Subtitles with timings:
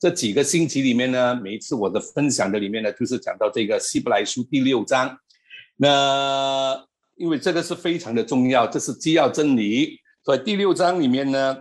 [0.00, 5.18] 这几个星期里面呢，每一次我的分享的里面呢，就是讲到这个希伯来书第六章。
[5.76, 6.80] 那
[7.16, 9.98] 因为这个是非常的重要，这是基要真理。
[10.24, 11.56] 所以第六章里面呢，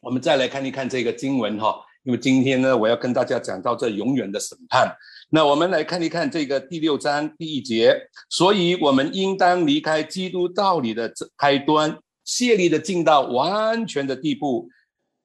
[0.00, 1.74] 我们再来看一看这个经文哈。
[2.04, 4.90] 因为今天呢，我要跟大家讲到这永远的审判。
[5.28, 7.94] 那我们来看一看这个第六章第一节。
[8.30, 14.66] 所以我们应当离开基督道理的开端，谢力的进到完全的地步，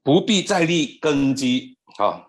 [0.04, 2.28] 不必再立根基啊。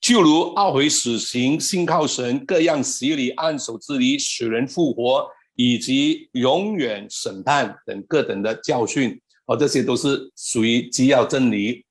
[0.00, 11.84] 就如懊悔死刑、信靠神、各样洗礼、按手之礼、使人复活，以及永远审判等各等的教训，哦，这些都是属于基要真理。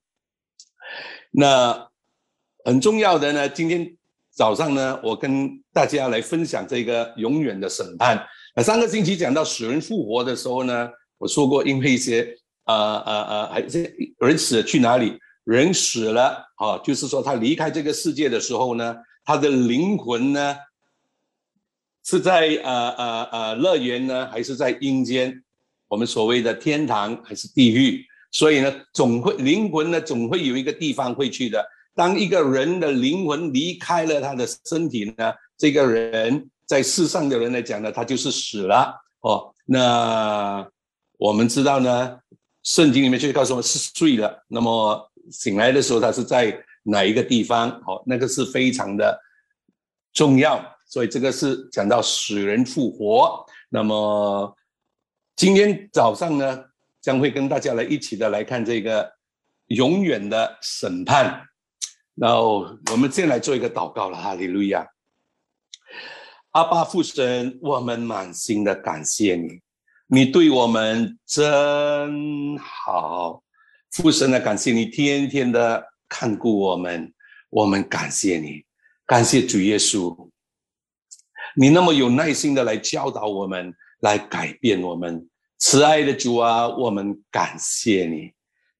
[1.31, 1.89] 那
[2.64, 3.95] 很重要的呢，今天
[4.31, 8.25] 早上呢，我跟大家来分享这个永远的审判。
[8.55, 15.20] 那上个星期讲到使人复活的时候呢，我说过，因为一些呃呃呃，还是人死去哪里？
[15.48, 20.56] 人死了啊，就是说他离开这个世界的时候呢，他的灵魂呢
[22.04, 25.42] 是在呃呃呃乐园呢，还是在阴间？
[25.88, 28.06] 我们所谓的天堂还是地狱？
[28.30, 31.66] 所以呢，总会灵魂呢，总会有一个地方会去的。
[31.95, 39.54] 当一个人的灵魂离开了他的身体呢，这个人在世上的人来讲呢，他就是死了哦。
[39.64, 40.70] 那
[41.17, 42.20] 我们知道呢，
[42.64, 44.44] 圣经里面就告诉我们是睡了。
[44.50, 47.70] 那么醒来的时候，他是在哪一个地方？
[47.86, 49.20] 哦，那个是非常的
[50.14, 50.64] 重要。
[50.86, 53.45] 所以这个是讲到死人复活。
[53.70, 54.55] 那么
[55.36, 56.66] 今天早上呢？
[57.00, 59.09] 将会跟大家来一起的来看这个
[59.67, 61.42] 永远的审判。
[62.16, 64.86] 然后我们先来做一个祷告了，哈利路亚！
[66.52, 69.61] 阿爸父神，我们满心的感谢你，
[70.08, 73.42] 你对我们真好。
[73.91, 77.13] 父神的感谢你，天天的看顾我们，
[77.49, 78.63] 我们感谢你，
[79.05, 80.30] 感谢主耶稣，
[81.55, 85.27] 你那么有耐心的来教导我们，来改变我们。
[85.59, 88.31] 慈爱的主啊，我们感谢你，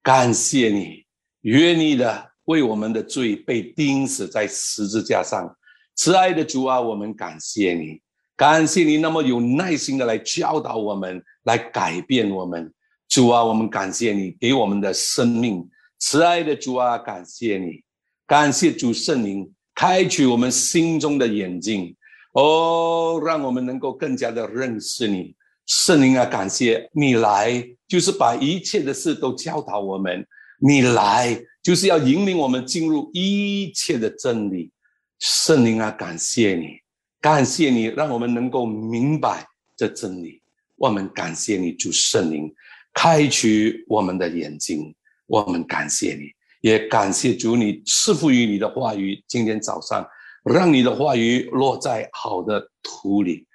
[0.04, 1.06] 感谢你，
[1.42, 5.52] 愿你的为我们的罪被钉死在十字架上。
[5.96, 8.00] 慈爱的主啊，我们感谢你，
[8.36, 12.72] 感谢你那么有耐心的来教导我们，来改变我们。
[13.08, 15.68] 主啊，我们感谢你给我们的生命。
[16.00, 17.84] 慈爱的主啊，感谢你，
[18.28, 21.96] 感谢主圣灵开启我们心中的眼睛，
[22.34, 25.36] 哦，让我们能够更加的认识你。
[25.66, 30.26] 圣灵啊，感谢你来，就是把一切的事都教导我们。
[30.60, 34.72] 你来就是要引领我们进入一切的真理。
[35.20, 36.80] 圣灵啊，感谢你，
[37.20, 40.42] 感谢你，让我们能够明白这真理。
[40.78, 42.54] 我们感谢你，主圣灵，
[42.98, 44.92] 开启我们的眼睛。
[45.28, 46.32] 我们感谢你，
[46.62, 49.24] 也感谢主，你赐福于你的话语。
[49.28, 50.04] 今天早上，
[50.44, 53.46] 让你的话语落在好的土里。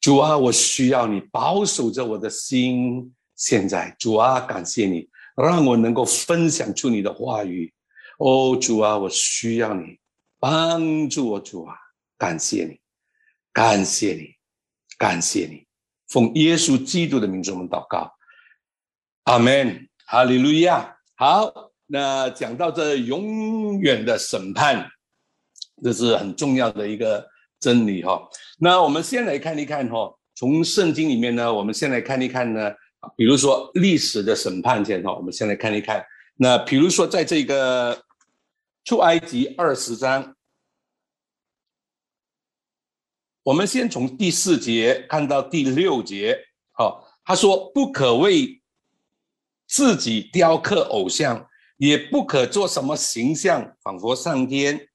[0.00, 3.12] 主啊，我需要你保守着我的心。
[3.34, 7.70] 现在，主啊，感谢你让我能够分享出你的话语。
[8.18, 9.98] 哦，主啊，我需要你
[10.38, 11.38] 帮助我。
[11.38, 11.74] 主啊，
[12.16, 12.80] 感谢你，
[13.52, 14.28] 感谢你，
[14.96, 15.66] 感谢你。
[16.08, 18.10] 奉耶稣基督的名字，我们祷告。
[19.26, 20.96] 阿门，哈利路亚。
[21.14, 24.90] 好，那讲到这永远的审判，
[25.84, 27.24] 这是很重要的一个。
[27.58, 28.22] 真理哈，
[28.58, 32.70] 那我们先来看一看哈，从圣经里面呢，我们先来看一看呢，
[33.16, 36.04] 比如说历史的审判前哈，我们先来看一看。
[36.36, 37.98] 那比如说在这个
[38.84, 40.36] 出埃及二十章，
[43.42, 46.38] 我们先从第四节看到第六节，
[46.72, 48.62] 好，他说不可为
[49.76, 54.88] 自己雕刻偶像，也不可做什么形象，仿佛上天，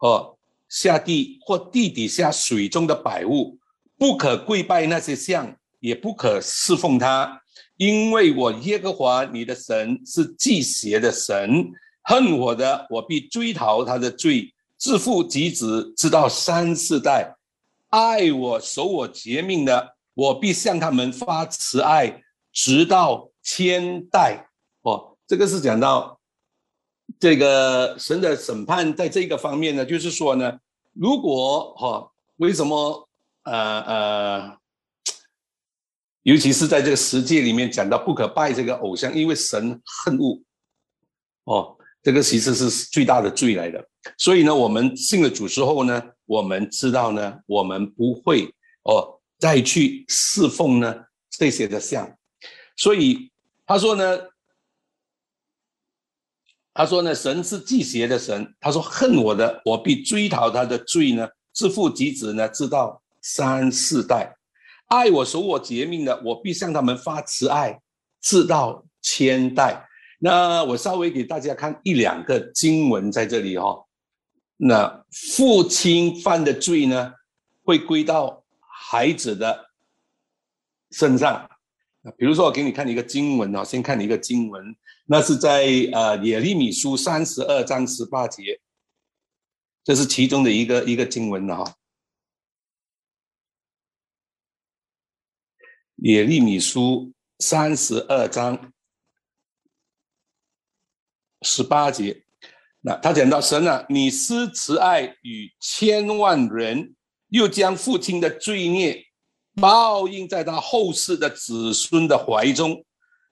[0.00, 0.34] 哦。
[0.68, 3.58] 下地或地底下水中的百物，
[3.96, 7.40] 不可跪拜那些像，也不可侍奉他，
[7.78, 11.72] 因为我耶和华你的神是祭邪的神，
[12.02, 17.34] 恨我的，我必追讨他的罪，自父及子，直到三四代；
[17.88, 22.22] 爱我、守我节命的，我必向他们发慈爱，
[22.52, 24.46] 直到千代。
[24.82, 26.16] 哦，这个是讲到。
[27.18, 30.60] 这个神的审判在这个方面呢，就是说呢，
[30.92, 33.08] 如果哈，为什么
[33.44, 34.58] 呃呃，
[36.22, 40.38] 尤其是在这个十诫里面讲到不可拜这个偶像，因为神恨恶，
[41.44, 43.82] 哦，这个其实是最大的罪来的。
[44.18, 48.44] 所以呢，我们信了主之后呢，我们知道呢，我们不会
[48.82, 50.94] 哦再去侍奉呢
[51.30, 52.16] 这些的像。
[52.76, 53.32] 所以
[53.68, 54.18] 他说呢。
[56.74, 58.54] 他说呢，神是祭邪的神。
[58.60, 64.32] 他说恨我的，我必追讨他的罪呢，自父及子呢，直到三四代；
[64.86, 67.80] 爱我守我节命的，我必向他们发慈爱，
[68.20, 69.88] 直到千代。
[70.20, 73.84] 那我稍微给大家看一两个经文在这里哈。
[74.56, 77.12] 那父亲犯的罪呢，
[77.64, 79.70] 会归到孩子的
[80.92, 81.50] 身上。
[82.16, 84.74] 比如说，我给你看一个经文哦，先看一个经文，
[85.06, 88.60] 那是在呃耶利米书三十二章十八节，
[89.84, 91.74] 这是其中的一个一个经文的哈。
[95.96, 98.72] 耶利米书三十二章
[101.42, 102.24] 十八节。
[102.80, 106.94] 那他讲到神啊，你施慈爱与千万人，
[107.28, 109.07] 又将父亲的罪孽
[109.60, 112.84] 报应在他后世的子孙的怀中，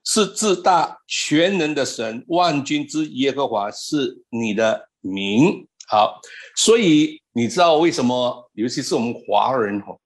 [0.05, 5.67] 是自大全能的神，万军之耶和华是你的名。
[5.88, 6.20] 好，
[6.56, 8.50] 所以你知道为什么？
[8.55, 9.99] 尤其是我们华人哦，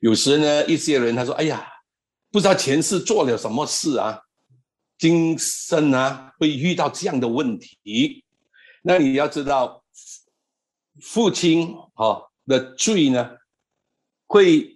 [0.00, 1.66] 有时呢，一些人他说：“哎呀，
[2.30, 4.20] 不知道前世做了什么事啊，
[4.98, 8.24] 今生啊会遇到这样的问题。”
[8.82, 9.82] 那你要知道，
[11.00, 13.30] 父亲哈的罪呢，
[14.26, 14.73] 会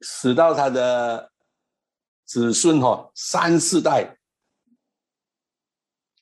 [0.00, 1.30] 使到他的
[2.24, 4.16] 子孙哈三四代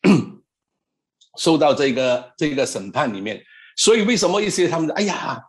[1.39, 3.43] 受到这个这个审判里面。
[3.77, 5.41] 所以为什么一些他们哎呀，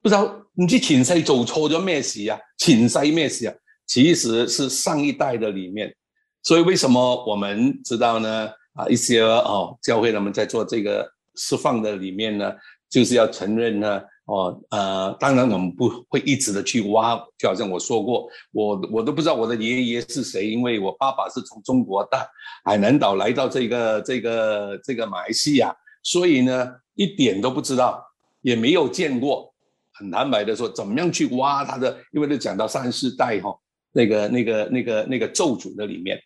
[0.00, 2.38] 不知道你去前世做错咗咩事啊？
[2.56, 3.54] 前世咩事啊？
[3.86, 5.94] 其实是上一代的里面。
[6.42, 8.50] 所以为什么我们知道呢？
[8.74, 12.52] 啊，一些哦，教会他们在做这个释放的里面呢，
[12.88, 22.18] 就是要承认呢，哦，呃，当然我们不会一直的去挖，就好像我说过，我我都不知道我的爷爷是谁，因为我爸爸是从中国的
[22.64, 28.02] 海南岛来到这个这个这个马来西亚，所以呢，一点都不知道，
[28.40, 29.52] 也没有见过。
[29.92, 31.96] 很坦白的说，怎么样去挖他的？
[32.12, 33.54] 因为都讲到三四代哈，
[33.92, 36.18] 那个那个那个那个咒诅的里面，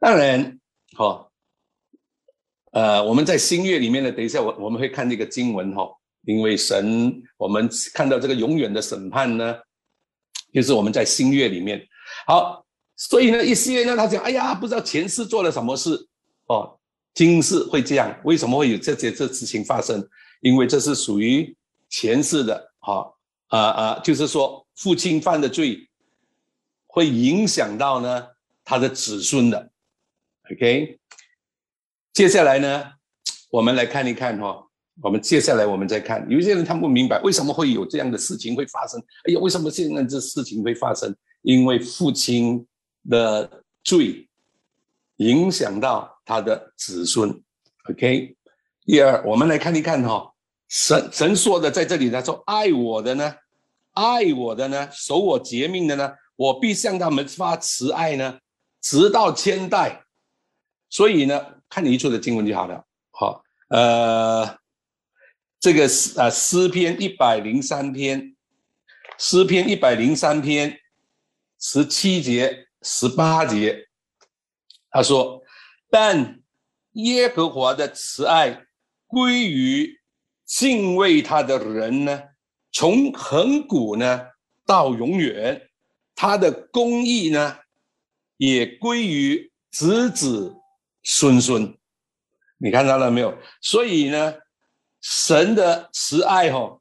[0.00, 0.58] 当然，
[0.96, 1.26] 哈。
[2.72, 5.88] 呃，我们在新月里面呢，等一下我我们会看那个经文哈，
[6.26, 9.56] 因为神，我们看到这个永远的审判呢，
[10.52, 11.80] 就是我们在新月里面。
[12.26, 15.96] 好，所以呢，一些呢，他讲，哎呀，不知道前世做了什么事
[16.46, 16.78] 哦，
[17.14, 20.06] 今世会这样，为什么会有这些这事情发生？
[20.40, 21.56] 因为这是属于
[21.88, 23.14] 前世的，哈
[23.46, 25.88] 啊啊，就是说父亲犯的罪，
[26.88, 28.26] 会影响到呢
[28.64, 29.70] 他的子孙的
[30.50, 30.98] ，OK。
[32.12, 32.92] 接下来呢，
[33.50, 34.65] 我们来看一看哈。
[35.02, 39.00] 我们接下来我们再看，有些人他不明白为什么会有这样的事情会发生。
[39.24, 41.14] 哎呀，为什么现在这事情会发生？
[41.42, 42.66] 因为父亲
[43.08, 44.28] 的罪
[45.16, 47.30] 影响到他的子孙。
[47.90, 48.36] OK，
[48.84, 50.32] 第二，我们来看一看哈。
[50.68, 53.34] 神神说的在这里，他说：“爱我的呢，
[53.92, 58.38] 爱我的呢，守我节命的呢，我必向他们发慈爱呢，
[58.80, 60.04] 直到千代。”
[60.90, 61.40] 所以呢。
[61.68, 62.80] 看你一处的经文就好了。
[63.10, 64.46] 好，呃，
[65.58, 68.36] 这个诗啊，诗篇一百零三篇，
[69.18, 70.78] 诗篇一百零三篇
[71.58, 73.88] 十七节、十八节，
[74.90, 75.42] 他说
[75.90, 76.40] ：“但
[76.92, 78.66] 耶和华的慈爱
[79.06, 80.00] 归于
[80.44, 82.22] 敬畏他的人呢，
[82.72, 84.26] 从恒古呢
[84.64, 85.68] 到永远，
[86.14, 87.56] 他的公义呢
[88.36, 90.54] 也归于子子。”
[91.08, 91.78] 孙孙，
[92.58, 93.32] 你看到了没有？
[93.60, 94.34] 所以呢，
[95.08, 96.80] 神的慈爱哦，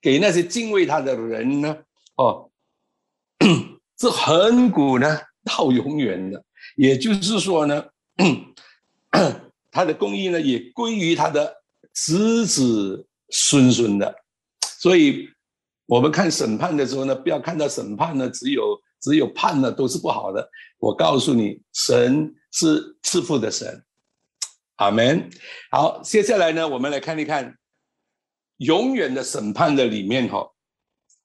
[0.00, 1.76] 给那些敬畏他的人呢，
[2.14, 2.48] 哦，
[3.98, 6.44] 是恒古呢到永远的。
[6.76, 7.84] 也就是说呢，
[9.72, 11.52] 他的公义呢也归于他的
[11.92, 14.14] 子子孙孙的。
[14.78, 15.28] 所以，
[15.86, 18.80] 我们看审判的时候呢，不要看到审判呢只有。
[19.02, 20.48] 只有判了都是不好的。
[20.78, 23.84] 我告诉你，神是赐福的神，
[24.82, 25.30] 阿门。
[25.70, 27.56] 好，接下来呢，我们来看一看
[28.56, 30.52] 永远的审判的里面哈。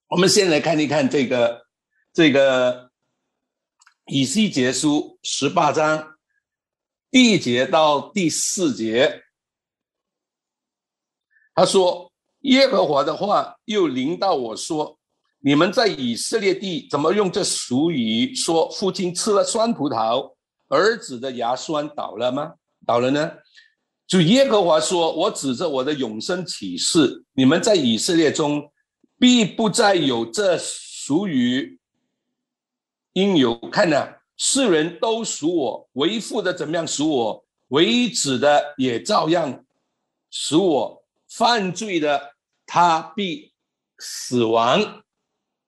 [0.07, 1.65] 我们先来看一看这个
[2.13, 2.91] 这个
[4.05, 6.17] 以西结书十八章
[7.09, 9.23] 第一节到第四节，
[11.55, 12.11] 他说
[12.41, 14.99] ：“耶和华的话又临到我说。”
[15.39, 18.69] 你们在以色列地怎么用这俗语说？
[18.71, 20.35] 父亲吃了酸葡萄，
[20.67, 22.53] 儿子的牙酸倒了吗？
[22.85, 23.31] 倒了呢？
[24.07, 28.71] 主耶和华说：“我指着我的永生启示，你们在以色列中
[29.19, 31.77] 必不再有这属于。
[33.13, 39.65] 应有看呢，世人都属我，为父的怎么样属我，为子的也照样
[40.29, 42.35] 属我犯罪的，
[42.65, 43.51] 他必
[43.97, 45.03] 死亡。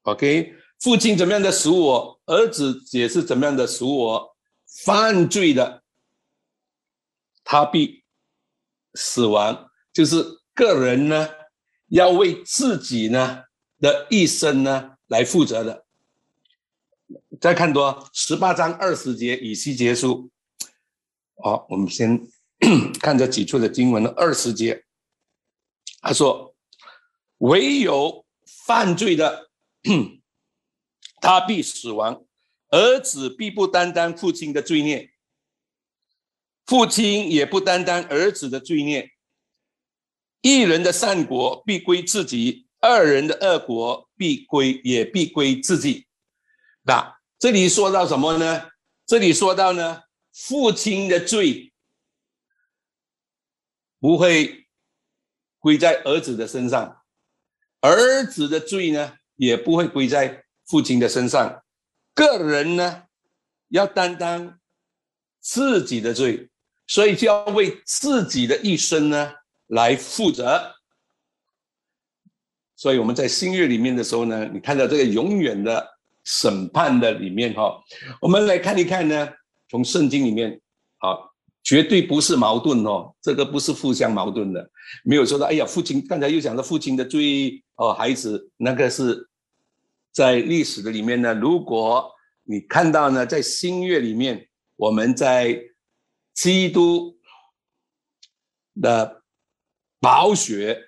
[0.03, 4.35] OK，父亲怎么样的属我，儿子也是怎么样的属我
[4.85, 5.81] 犯罪的，
[7.43, 7.98] 他必
[8.99, 9.69] 死亡。
[9.93, 11.29] 就是个人呢，
[11.87, 13.43] 要为自己呢
[13.79, 15.85] 的一生呢来负责的。
[17.39, 20.29] 再看多十八章二十节，以西结束。
[21.41, 22.21] 好，我们先
[22.99, 24.05] 看这几处的经文。
[24.07, 24.83] 二十节，
[26.01, 26.53] 他说
[27.39, 28.25] ：“唯有
[28.67, 29.49] 犯罪的，
[31.21, 32.25] 他必死亡；
[32.69, 35.09] 儿子必不担当父亲的罪孽，
[36.69, 39.09] 父亲也不担当儿子的罪孽。
[40.41, 46.05] 一人的善果必归自己，二人的恶果必归也必归自己。”
[46.85, 48.69] 那这里说到什么呢？
[49.07, 50.03] 这里说到呢？
[50.31, 51.73] 父亲的罪
[53.99, 54.67] 不会
[55.57, 57.01] 归在儿子的身上，
[57.81, 61.63] 儿子的罪呢也不会归在父亲的身上。
[62.13, 63.05] 个人呢
[63.69, 64.59] 要担当
[65.39, 66.48] 自己的罪，
[66.89, 69.31] 所以就要为自己的一生呢
[69.67, 70.59] 来负责。
[72.75, 75.87] 所以我们在新月里面的时候呢，你看到这个永远的
[76.23, 77.81] 审判的里面哈，
[78.19, 79.29] 我们来看一看呢。
[79.71, 80.59] 从圣经里面，
[80.97, 81.13] 啊，
[81.61, 84.67] 绝对不是矛盾哦，这个不是互相矛盾的，
[85.03, 89.29] 没有说到，哎呀，父亲刚才又讲到父亲的罪哦，孩子那个是
[90.11, 91.35] 在历史的里面呢。
[91.35, 92.11] 如果
[92.45, 94.43] 你看到呢，在新月里面，
[94.75, 95.55] 我们在
[96.41, 97.17] 基督
[98.81, 99.23] 的
[99.99, 100.79] 宝血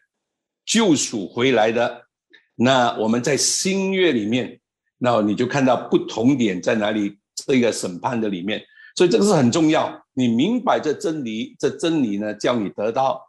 [0.65, 2.07] 救赎回来的，
[2.55, 4.61] 那我们在新月里面，
[4.97, 8.63] 那你就看到不同点在哪里，这个审判的里面。
[8.95, 13.21] 所以这个是很重要，你明白这真理，这真理呢，叫你得到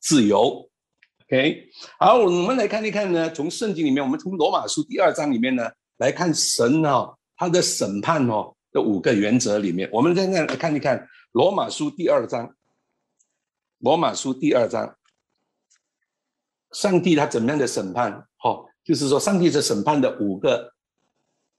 [0.00, 0.68] 自由。
[1.26, 1.66] OK，
[1.98, 5.66] 好，我们来看一看呢，从圣经里面，我们从罗马书第二章里面呢
[5.96, 12.54] 来看神哦，他的审判哦的五个原则里面，我们现在来看一看罗马书第二章。
[13.78, 14.96] 罗马书第二章，
[16.70, 18.12] 上帝他怎么样的审判？
[18.44, 20.72] 哦，就是说上帝是审判的五个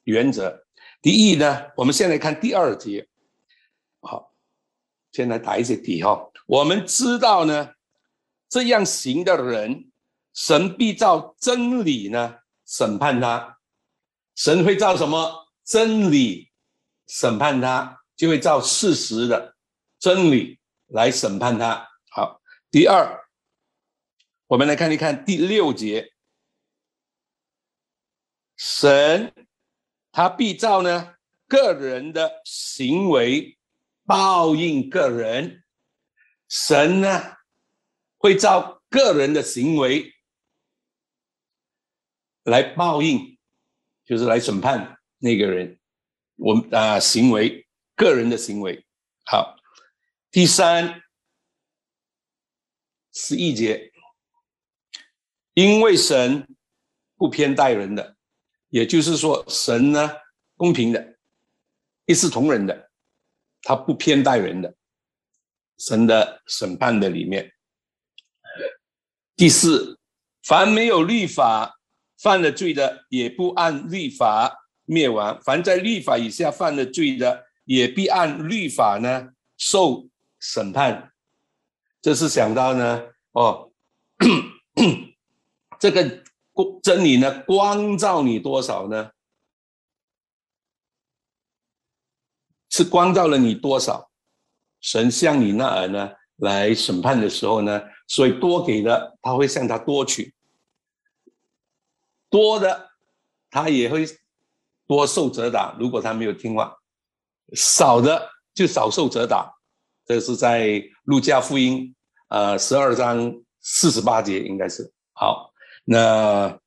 [0.05, 0.65] 原则。
[1.01, 3.05] 第一呢，我们先来看第二节。
[3.99, 4.33] 好，
[5.11, 6.25] 先来打一些底哈。
[6.47, 7.73] 我们知道呢，
[8.47, 9.91] 这样行的人，
[10.33, 13.57] 神必照真理呢审判他。
[14.35, 16.49] 神会照什么真理
[17.07, 18.03] 审判他？
[18.15, 19.54] 就会照事实的
[19.99, 21.87] 真理来审判他。
[22.09, 23.25] 好，第二，
[24.47, 26.13] 我们来看一看第六节，
[28.55, 29.33] 神
[30.11, 31.15] 他必照呢
[31.47, 33.57] 个人的行为。
[34.07, 35.63] 报应个人，
[36.47, 37.37] 神呢
[38.17, 40.13] 会照个人的行为
[42.43, 43.35] 来报应，
[44.03, 45.79] 就是来审判那个人。
[46.35, 48.85] 我们啊，行为个人的行为。
[49.25, 49.55] 好，
[50.35, 51.01] 第三
[53.13, 53.89] 十一节，
[55.53, 56.45] 因为神
[57.15, 58.17] 不偏待人的，
[58.67, 60.11] 也就是说，神呢
[60.57, 61.15] 公平的，
[62.05, 62.91] 一视同仁的。
[63.61, 64.75] 他不偏待人的，
[65.77, 67.53] 神的审判的里面。
[69.37, 69.97] 第四，
[70.43, 71.79] 凡没有律法
[72.17, 80.09] 犯了罪的，也不按律法灭亡；凡在律法以下犯了罪的，也必按律法呢受
[80.53, 81.11] 审判。
[82.01, 83.71] 这是想到呢，哦，
[85.79, 86.23] 这个
[86.83, 89.11] 真理呢，光照你多少呢？
[92.69, 94.11] 是光照了你多少？
[94.81, 100.31] 神向你那儿呢来审判的时候呢，所以多给的他会向他多取，
[102.29, 102.91] 多的
[103.49, 104.05] 他也会
[104.85, 105.75] 多受责打。
[105.79, 106.77] 如果他没有听话，
[107.53, 109.54] 少的就少受责打。
[110.05, 111.95] 这是在路加福音
[112.29, 115.51] 呃十二章四十八节应该是好。
[115.83, 116.59] 那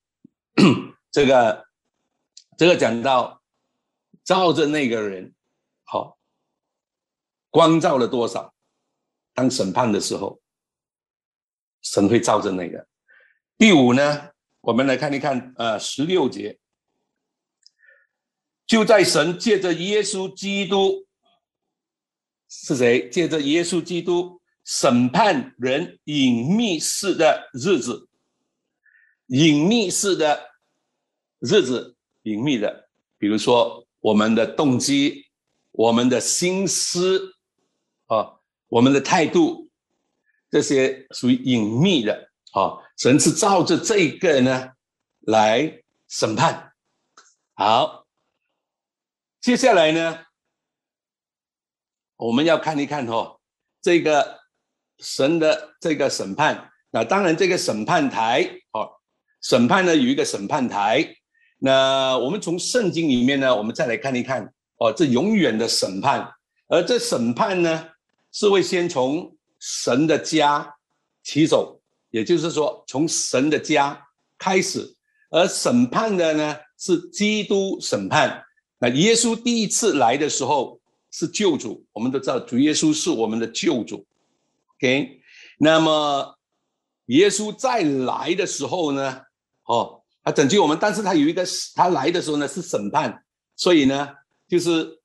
[1.10, 1.66] 这个
[2.56, 3.40] 这个讲到
[4.24, 5.34] 照着那个人。
[5.90, 6.18] 好，
[7.48, 8.52] 光照了多少？
[9.32, 10.38] 当审判的时候，
[11.80, 12.86] 神会照着那个。
[13.56, 14.30] 第五呢，
[14.60, 16.58] 我们来看一看，呃，十六节，
[18.66, 21.07] 就在神借着耶稣基督
[22.48, 23.08] 是谁？
[23.10, 28.08] 借着耶稣基督审判人隐秘式的日子，
[29.26, 30.50] 隐秘式的
[31.40, 32.88] 日子，隐秘的，
[33.18, 35.26] 比如说我们的动机。
[35.70, 37.36] 我们的心思
[38.06, 39.70] 啊，我们的态度，
[40.50, 42.32] 这些属于隐秘的。
[42.50, 44.72] 好，神是照着这个呢
[45.20, 46.72] 来审判。
[47.54, 48.08] 好，
[49.40, 50.18] 接下来呢，
[52.18, 53.38] 我们要看一看哦，
[53.80, 54.38] 这个
[54.98, 56.70] 神的这个审判。
[56.90, 58.88] 那当然，这个审判台，哦，
[59.42, 61.14] 审判呢有一个审判台。
[61.58, 66.28] 那我们从圣经里面呢，我们再来看一看，哦，这永远的审判。
[66.68, 67.88] 而这审判呢，
[68.32, 70.74] 是会先从神的家
[71.22, 74.06] 起手，也就是说，从神的家
[74.36, 74.94] 开始。
[75.30, 78.42] 而审判的呢，是基督审判。
[78.78, 80.77] 那耶稣第一次来的时候
[81.10, 84.06] 是救主，我们都知道主耶稣是我们的救主。
[84.76, 85.20] OK，
[85.58, 86.34] 那么。
[87.08, 89.22] 耶稣再来的时候呢，
[89.64, 91.42] 哦，他拯救我们，但是他有一个，
[91.74, 93.24] 他来的时候呢是审判，
[93.56, 94.14] 所以呢，
[94.46, 95.00] 就是，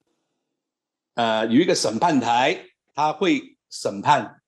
[1.13, 2.61] 呃，有一个审判台，
[2.93, 4.41] 他会审判，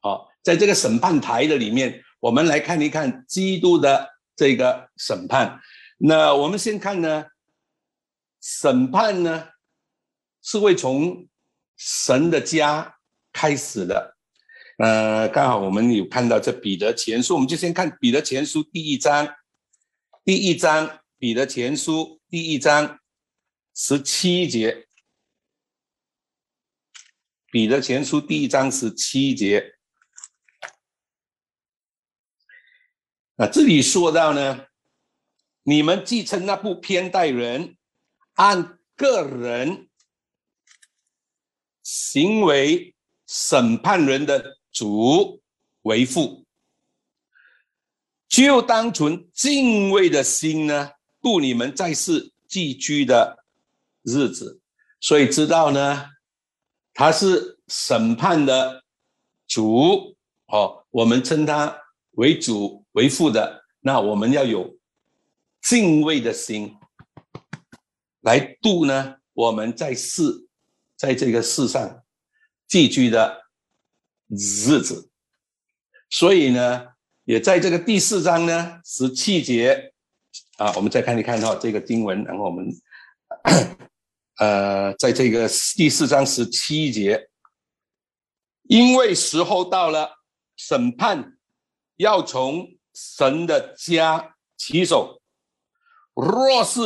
[0.00, 4.06] 好，在这个审判台的里面，我们来看一看基督的
[4.36, 5.58] 这个审判。
[5.96, 7.24] 那我们先看呢，
[8.42, 9.48] 审判呢
[10.42, 11.26] 是会从
[11.76, 12.98] 神的家
[13.32, 14.16] 开始的。
[14.78, 19.28] 呃，刚好我们有看到这彼得前书，我们就先看彼得前书第一章，
[20.24, 22.98] 第一章彼得前书第一章
[23.74, 24.88] 十七节，
[27.50, 29.76] 彼得前书第一章十七节。
[33.36, 34.66] 啊，这里说到呢，
[35.62, 37.76] 你们继承那部偏待人，
[38.34, 39.88] 按个人
[41.92, 42.94] 行为
[43.26, 44.56] 审判人的。
[44.74, 45.38] 主
[45.82, 46.46] 为父，
[48.26, 53.44] 就单纯敬畏的心呢，度你们在世寄居的
[54.00, 54.62] 日子。
[54.98, 56.06] 所以知道呢，
[56.94, 58.82] 他是审判的
[59.46, 61.78] 主哦，我们称他
[62.12, 63.62] 为主为父的。
[63.80, 64.74] 那我们要有
[65.60, 66.74] 敬畏的心
[68.22, 70.48] 来度呢，我们在世
[71.02, 72.04] 在这个世上
[72.68, 73.42] 寄居的。
[74.34, 75.10] 日子，
[76.08, 76.86] 所以呢，
[77.24, 79.92] 也在这个第四章呢十七节
[80.56, 82.66] 啊，我们再看一看哈这个经文，然后我们
[84.40, 87.28] 呃，在这个第四章十七节，
[88.62, 90.10] 因为时候到了，
[90.56, 91.36] 审判
[91.96, 95.20] 要从神的家起手，
[96.14, 96.80] 若是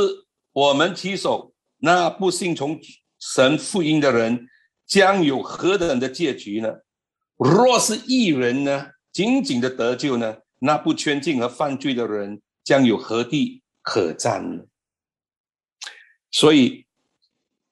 [0.50, 2.80] 我们起手，那不信从
[3.18, 4.48] 神福音的人
[4.86, 6.72] 将有何等的结局呢？
[7.36, 14.64] 若是一人呢，仅仅的得救呢，那不圈禁和犯罪的人将有何地可占呢？
[16.30, 16.86] 所以，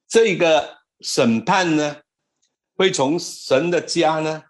[0.07, 2.03] 这个审判呢，
[2.77, 4.43] 会从神的家呢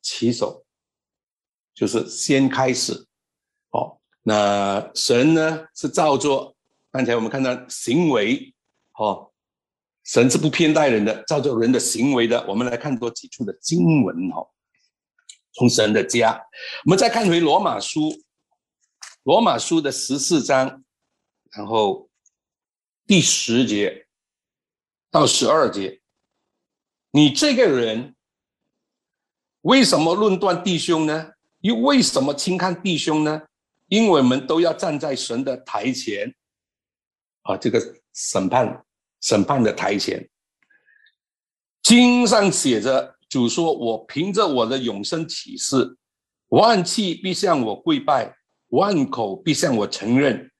[0.00, 0.64] 起手，
[1.74, 3.06] 就是先开始。
[3.70, 6.56] 哦，那神呢是照做，
[6.90, 8.54] 刚才我们看到行为，
[8.94, 9.27] 哦。
[10.08, 12.42] 神是不偏待人的，照着人的行为的。
[12.48, 14.42] 我们来看多几处的经文哈，
[15.52, 16.32] 从神的家，
[16.86, 18.10] 我们再看回罗马书，
[19.24, 20.82] 罗马书的十四章，
[21.50, 22.08] 然后
[23.06, 24.06] 第十节
[25.10, 26.00] 到十二节，
[27.10, 28.16] 你这个人
[29.60, 31.32] 为什么论断弟兄呢？
[31.60, 33.42] 又为什么轻看弟兄呢？
[33.88, 36.34] 因为我们都要站在神的台前，
[37.42, 37.78] 啊，这个
[38.14, 38.86] 审判。
[39.20, 40.28] 审判的台前，
[41.82, 45.96] 经上写着：“主说，我凭着我的永生启示，
[46.48, 48.36] 万气必向我跪拜，
[48.68, 50.50] 万口必向我承认。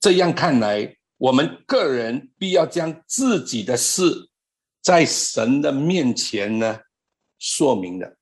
[0.00, 4.02] 这样看来，我们个人必要将自己的事
[4.82, 6.80] 在神的面前呢
[7.38, 8.16] 说明的。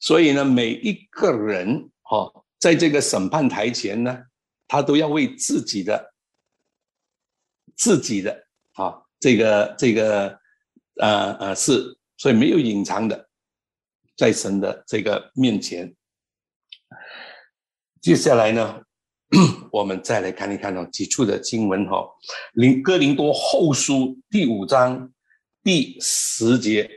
[0.00, 4.18] 所以呢，每一个人哈，在这个审判台前呢，
[4.66, 6.14] 他都要为自己的、
[7.76, 8.44] 自己的。”
[9.20, 10.38] 这个这个，
[11.00, 13.28] 呃呃，是，所以没有隐藏的，
[14.16, 15.92] 在神的这个面前。
[18.00, 18.82] 接下来呢，
[19.72, 21.96] 我们再来看一看哦，几处的经文哈，
[22.52, 23.94] 《林哥林多后书》
[24.30, 25.12] 第五章
[25.64, 26.88] 第十节，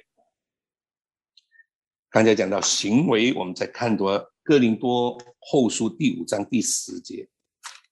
[2.12, 7.28] 刚才讲到行为，我们再看多《哥林多后书》第五章第十节。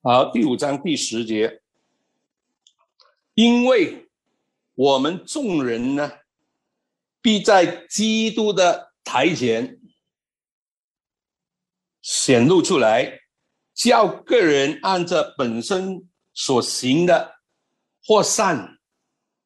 [0.04, 1.63] 好，第五章第十节，
[3.34, 4.06] 因为。
[4.80, 6.10] 我们众人呢，
[7.22, 9.78] 必在基督的台前
[12.02, 13.20] 显露出来，
[13.74, 17.42] 叫个人按着本身所行的，
[18.06, 18.80] 或善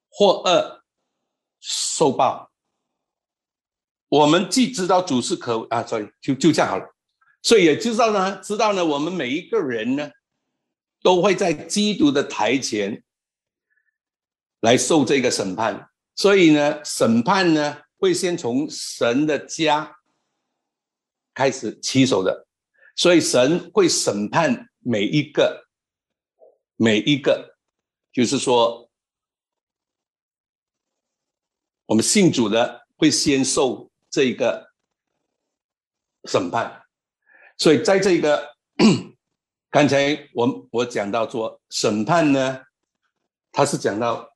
[0.08, 0.84] 或恶
[1.60, 2.52] 受报。
[4.10, 6.86] 我们既知道主是可啊，sorry，就就这样好了。
[7.42, 10.12] 所以也知道呢，知道呢，我们每一个人呢，
[11.02, 13.04] 都会在基督的台前
[14.64, 15.90] 来受这个审判。
[16.16, 19.98] 所以呢，审判呢，会先从神的家
[21.34, 22.48] 开始起手的。
[22.96, 25.68] 所以神会审判每一个，
[26.76, 27.56] 每一个，
[28.12, 28.90] 就是说，
[31.88, 34.72] 我们信主的会先受这个
[36.26, 36.84] 审判。
[37.58, 38.56] 所以在这个
[39.72, 42.62] 刚才我我讲到说审判呢，
[43.52, 44.30] 他是讲到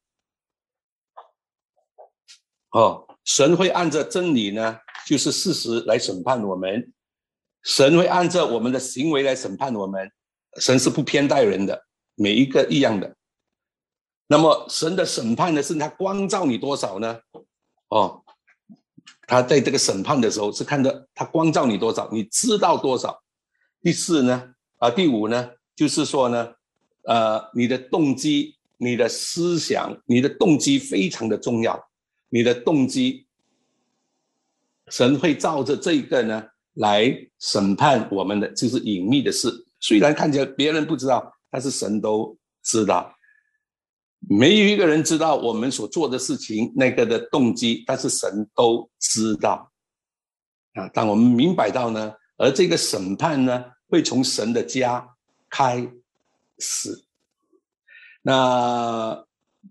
[2.78, 6.94] 哦，神会按着真理呢，就是事实来审判我们，
[7.64, 10.12] 神会按照我们的行为来审判我们，
[10.60, 13.16] 神是不偏待人的，每一个一样的。
[14.28, 17.20] 那么神的审判呢，是他光照你多少呢？
[17.90, 18.24] 哦。
[19.26, 23.24] 他在这个审判的时候是看着他光照你多少，你知道多少。
[23.82, 26.54] 第四呢，啊，第五呢，就是说呢，
[27.06, 31.87] 呃，你的动机、你的思想、你的动机非常的重要。
[32.30, 33.26] 你的动机，
[34.90, 39.50] 神会照着这个呢来审判我们的，就是隐秘的事。
[39.80, 43.14] 虽然看起来别人不知道，但是神都知道。
[44.30, 49.72] 没有一个人知道我们所做的事情那个的动机，但是神都知道
[50.74, 50.88] 啊。
[50.90, 55.08] 当我们明白到呢，而这个审判呢，会从神的家
[55.50, 55.88] 开
[56.58, 57.06] 始。
[58.24, 59.24] 那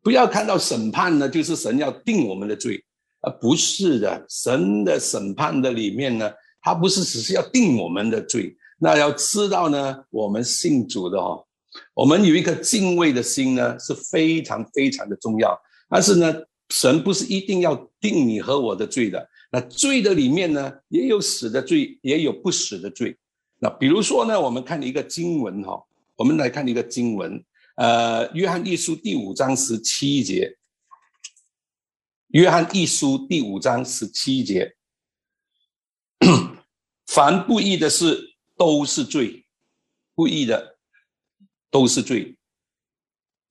[0.06, 2.80] 不要看到审判呢，就是神要定我们的罪
[3.22, 4.24] 啊，不是的。
[4.28, 6.30] 神的审判的里面呢，
[6.62, 8.56] 他不是只是要定我们的罪。
[8.78, 11.44] 那要知道呢，我们信主的哦。
[11.92, 15.60] 我们有一颗敬畏的心呢，是非常非常的重要。
[15.90, 16.32] 但是呢，
[16.68, 19.28] 神不是一定要定你和我的罪的。
[19.50, 23.16] 那罪的里面呢，也有死的罪，也有不死的罪。
[23.58, 25.82] 那比如说呢，我们看一个经文哈，
[26.14, 27.44] 我们来看一个经文，
[27.76, 30.58] 呃，约翰一书第五章十七节。
[32.28, 34.76] 约翰一书第五章十七节，
[37.06, 39.46] 凡不义的事都是罪，
[40.14, 40.74] 不义的。
[41.68, 42.38] 都是罪，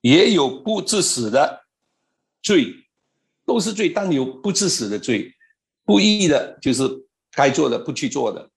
[0.00, 1.66] 也有不致死的
[2.42, 2.74] 罪，
[3.44, 5.32] 都是罪，但有不致死的罪，
[5.84, 6.82] 不义的，就是
[7.30, 8.50] 该做的不去做的，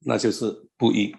[0.00, 1.14] 那就是不义。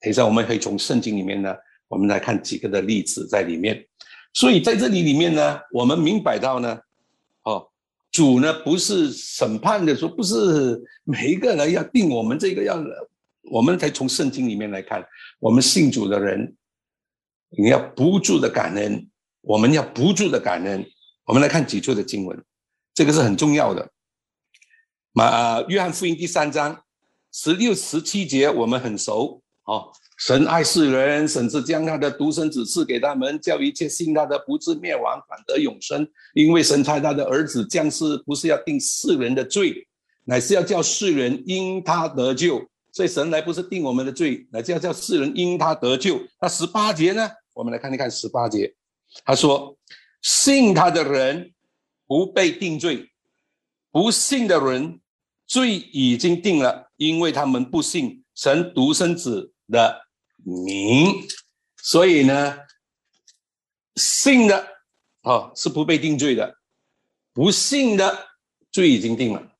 [0.00, 1.54] 等一下，我们可以从圣经里面呢，
[1.88, 3.86] 我们来看几个的例子在里面。
[4.32, 6.78] 所以在这里里面呢，我们明白到呢，
[7.44, 7.68] 哦，
[8.10, 12.82] 主呢不是审判的说，不是每一个人要定我们这个要，
[13.50, 15.04] 我们才从圣经里面来看，
[15.38, 16.54] 我们信主的人。
[17.58, 19.08] 你要不住的感恩，
[19.40, 20.84] 我们要不住的感恩。
[21.24, 22.44] 我们来看几处的经文，
[22.92, 23.88] 这个是很重要的。
[25.12, 26.82] 马约翰福音第三章
[27.32, 29.40] 十六、十七节，我们很熟。
[29.64, 36.08] 哦，神爱世人，甚至将他的独生子赐给他们，叫一切信他的不至灭亡，反得永生。
[36.34, 39.86] 因为神差他的儿子降世，不是要定世人的罪，
[40.24, 42.66] 乃是要叫世人因他得救。
[42.92, 46.18] 所以神来不是定我们的罪，乃是要叫世人因他得救。
[46.40, 47.30] 那十八节呢？
[47.52, 48.74] 我们来看一看十八节，
[49.24, 49.76] 他说
[50.22, 51.52] ：“信他的人
[52.06, 53.10] 不被定罪，
[53.90, 54.98] 不信的人
[55.46, 60.05] 罪已经定了，因为他们不信神独生子的
[60.46, 61.26] 名。
[61.82, 62.58] 所以呢，
[63.96, 64.66] 信的
[65.22, 66.56] 哦是不被定罪的，
[67.32, 68.26] 不信的
[68.70, 69.52] 罪已经定了。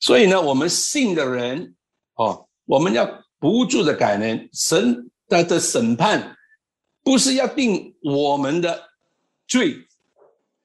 [0.00, 1.74] 所以呢，我们信的人
[2.14, 6.34] 哦。”我们要不住的感恩，神的的审判
[7.02, 8.88] 不是要定我们的
[9.48, 9.76] 罪，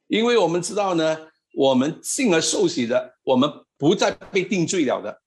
[0.06, 1.18] 因为我们知道呢，
[1.56, 5.22] 我们信而受洗的，我们不再被定罪了的。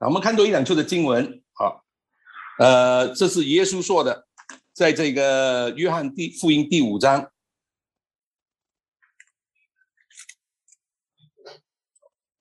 [0.00, 1.85] 我们看多一两处的经文，好，
[2.58, 4.26] 呃，这是耶稣说的，
[4.72, 7.30] 在这个约翰第福音第五章，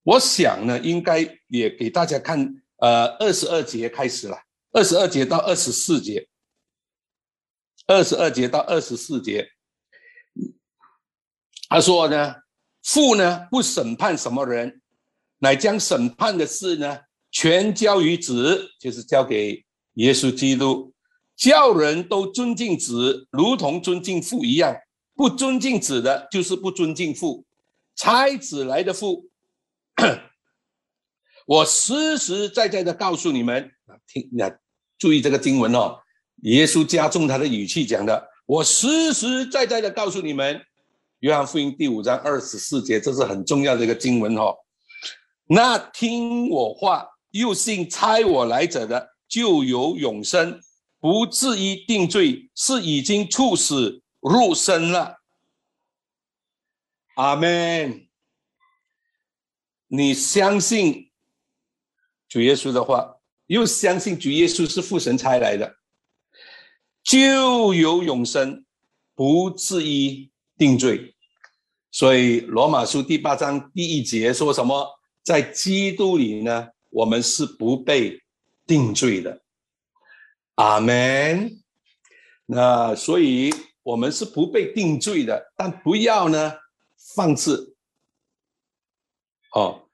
[0.03, 2.61] 我想呢，应该也给大家看。
[2.77, 4.37] 呃，二十二节开始了，
[4.73, 6.27] 二十二节到二十四节，
[7.87, 9.49] 二十二节到二十四节，
[11.69, 12.35] 他说呢，
[12.83, 14.81] 父呢不审判什么人，
[15.37, 16.99] 乃将审判的事呢
[17.31, 19.64] 全交于子，就是交给
[19.95, 20.93] 耶稣基督，
[21.35, 24.75] 叫人都尊敬子，如同尊敬父一样。
[25.17, 27.45] 不尊敬子的，就是不尊敬父，
[27.95, 29.29] 差子来的父。
[31.47, 33.71] 我实实在在的告诉你们，
[34.07, 34.51] 听那
[34.97, 35.97] 注意这个经文哦。
[36.41, 40.61] 耶稣加重他的语气讲的，我实实在在的告诉你们，
[41.19, 44.53] 约翰福音第五章二十四节，这是很重要的一个经文哦。
[45.47, 50.61] 那听我话又信差我来者的，就有永生，
[50.97, 55.17] 不至于定罪，是已经处死入生了。
[57.15, 58.07] 阿门。
[59.87, 61.11] 你相信
[62.29, 63.17] 主耶稣的话，
[63.47, 65.75] 又相信主耶稣是父神差来的，
[67.03, 68.65] 就有永生，
[69.15, 71.13] 不至于定罪。
[71.91, 74.97] 所以罗马书第八章第一节说什么？
[75.23, 78.17] 在基督里呢，我们是不被
[78.65, 79.41] 定罪的。
[80.55, 81.61] 阿门。
[82.45, 86.53] 那所以我们是不被定罪的，但不要呢
[87.15, 87.75] 放肆。
[89.53, 89.87] 哦，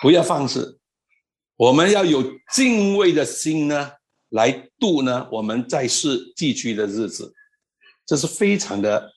[0.00, 0.80] 不要放肆，
[1.56, 3.92] 我们要有敬畏的心呢，
[4.30, 7.34] 来度呢我们在世寄居的日子，
[8.06, 9.12] 这是非常的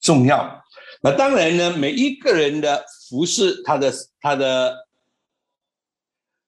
[0.00, 0.62] 重要。
[1.00, 4.86] 那当然呢，每一个人的服饰，他的他的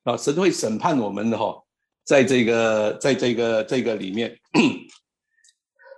[0.06, 1.64] 啊，神会审判我们的哈，
[2.04, 4.38] 在这个在这个这个里面。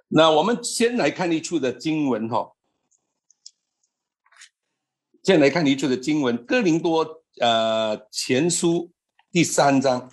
[0.08, 2.52] 那我们先来看一处的经文哈，
[5.22, 8.70] 先来看一处的经文，《哥林多呃前书》
[9.30, 10.08] 第三章，《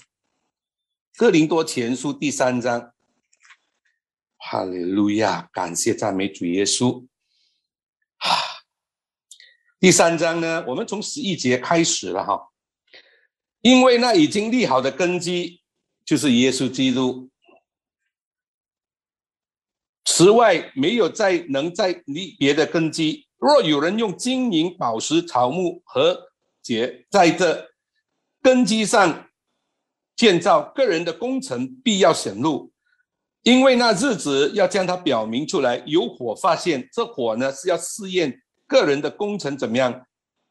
[1.15, 2.93] 哥林多前书》第三章，
[4.35, 7.07] 哈利路亚，感谢赞美主耶稣。
[8.17, 8.27] 啊，
[9.79, 12.51] 第三章呢，我们从十一节开始了哈，
[13.65, 15.59] 因为那已经立好的根基
[16.05, 17.27] 就是耶稣基督，
[20.03, 23.25] 此外没有再能再立别的根基。
[23.39, 26.15] 若有人用金银宝石草木和
[26.61, 27.67] 结在这
[28.39, 29.29] 根基上
[30.15, 32.71] 建造个人的工程，必要显露。
[33.41, 40.05] 因为那日子要将它表明出来，有火发现，这火呢是要试验个人的工程怎么样。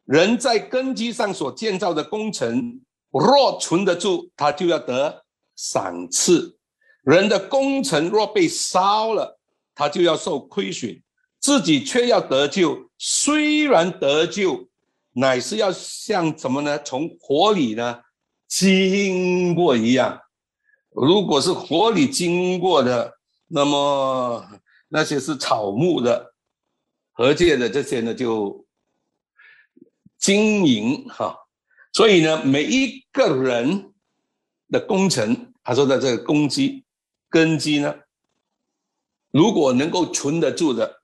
[0.05, 2.81] 人在根基上所建造的工程，
[3.15, 5.25] 若存得住，他就要得
[5.55, 6.57] 赏赐；
[7.05, 9.39] 人的工程若被烧了，
[9.73, 11.01] 他就要受亏损，
[11.39, 12.91] 自己却要得救。
[12.99, 14.69] 虽然得救，
[15.13, 16.77] 乃是要像什么呢？
[16.83, 18.01] 从火里呢
[18.49, 20.21] 经过一样。
[20.91, 24.45] 如果是火里经过的，那么
[24.89, 26.35] 那些是草木的、
[27.13, 28.67] 河界的这些呢，就
[30.19, 31.37] 经营哈。
[31.95, 33.93] 所以呢，每一个人
[34.69, 36.85] 的工程，他说的这个根基、
[37.31, 37.95] 根基呢，
[39.31, 41.01] 如果能够存得住的，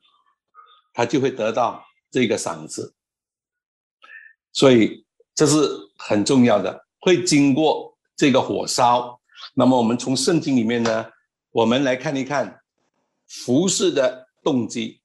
[0.93, 2.93] 他就会得到这个赏赐。
[4.53, 5.57] 所以这是
[5.97, 9.21] 很重要的，会经过这个火烧。
[9.55, 11.07] 那么我们从圣经里面呢，
[11.53, 12.61] 我们来看一看
[13.29, 15.01] 服饰的动机。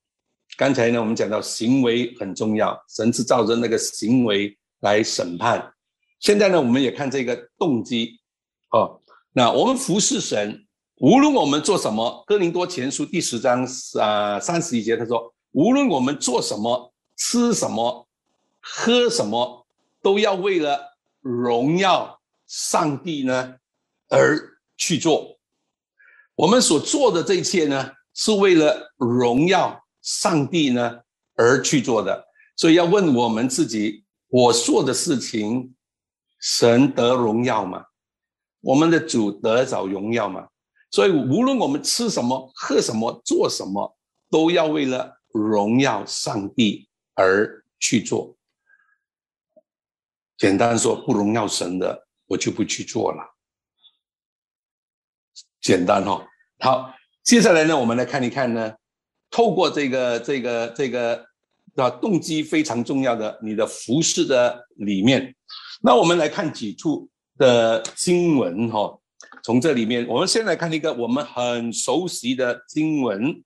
[0.57, 5.73] 刚才呢，我们讲到行为很重要，神是照着那个行为来审判。
[6.25, 8.19] 现在呢，我们也看这个动机。
[8.71, 8.99] 哦，
[9.31, 10.65] 那我们服侍神，
[10.97, 13.63] 无论我们做什么，《哥林多前书》第十章
[14.01, 18.07] 啊三十一节他说，无论我们做什么、吃什么、
[18.59, 19.67] 喝什么，
[20.01, 23.57] 都要为了荣耀上帝呢。
[24.07, 24.39] 而
[24.77, 25.37] 去做，
[26.33, 31.01] 我们所做的这一切呢，是为了荣耀上帝呢
[31.35, 32.25] 而去做的。
[32.55, 35.71] 所以要问我们自己：我做的事情，
[36.45, 37.83] 神得荣耀嘛？
[38.61, 40.47] 我们的主得着荣耀嘛？
[40.91, 43.97] 所以无论我们吃什么、喝什么、做什么，
[44.29, 48.37] 都要为了荣耀上帝而去做。
[50.37, 53.35] 简单说，不荣耀神的，我就不去做了。
[55.59, 56.27] 简单哈，
[56.59, 58.75] 好，接下来呢，我们来看一看呢，
[59.31, 61.25] 透过这个这个这个
[61.75, 65.35] 啊动机非常重要的你的服饰的里面，
[65.81, 68.99] 那我们来看几处的经文哈，
[69.43, 73.43] 从这里面，我们先来看一个我们很熟悉的经文，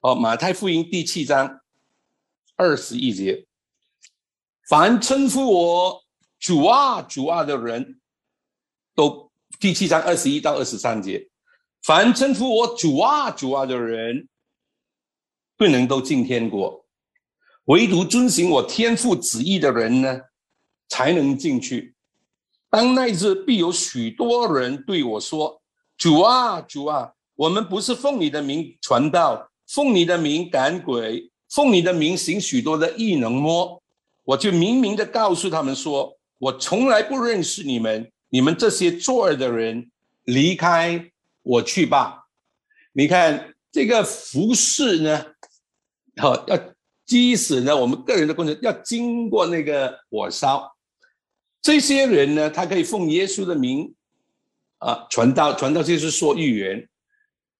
[0.00, 1.60] 哦，马太福音第七章
[2.56, 3.46] 二十一节，
[4.68, 6.02] 凡称呼我
[6.38, 8.00] 主啊主啊的人，
[8.94, 11.28] 都第七章二十一到二十三节。
[11.82, 14.28] 凡称呼我主啊主啊的人，
[15.56, 16.86] 不能都进天国；
[17.64, 20.20] 唯独遵行我天父旨意的人呢，
[20.92, 21.94] 才能进去。
[22.68, 25.62] 当那日必有许多人对我说
[25.96, 33.82] ：“主啊主啊，我们不是奉你的名传道，奉你的名赶鬼，奉你的名行许多的异能么？”
[34.24, 39.90] 我就明明的告诉他们说：“我从来不认识你们，你们这些作恶的人，
[40.24, 41.08] 离开。”
[41.42, 42.26] 我去吧，
[42.92, 45.26] 你看这个服饰呢，
[46.18, 46.56] 好要
[47.04, 50.72] 即使呢，我们个人的工程要经过那个火烧，
[51.62, 53.94] 这些人呢，他可以奉耶稣的名
[54.78, 56.88] 啊传道，传道就是说预言、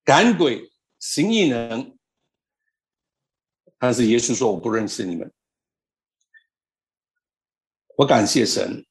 [0.05, 1.97] 赶鬼、行异能。
[3.79, 5.33] 但是耶稣说：“我不认识你们。”
[7.97, 8.85] 我感谢神。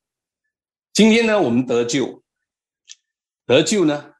[0.94, 2.24] 今天呢，我们得救，
[3.46, 4.14] 得救呢，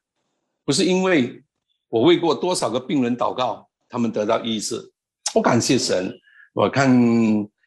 [0.64, 1.42] 不是因为
[1.88, 4.92] 我为过多少个病人祷告，他们得到医治。
[5.34, 6.18] 我感谢神。
[6.54, 6.90] 我看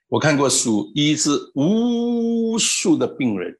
[0.07, 3.57] 我看过数医治无数的病人，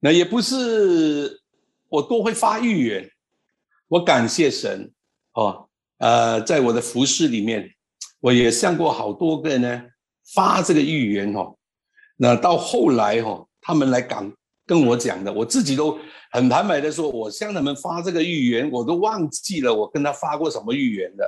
[0.00, 1.40] 那也不是
[1.88, 3.10] 我多会发预言。
[3.88, 4.92] 我感谢神
[5.34, 5.68] 哦。
[5.98, 7.72] 呃，在我的服饰里面，
[8.18, 9.84] 我也向过好多个呢
[10.34, 11.56] 发这个预言哦。
[12.16, 14.30] 那到后来哦，他们来讲
[14.66, 15.96] 跟我讲的，我自己都
[16.32, 21.24] 很坦白的说，我向他们发这个预言，我都忘记了我跟他发过什么预言的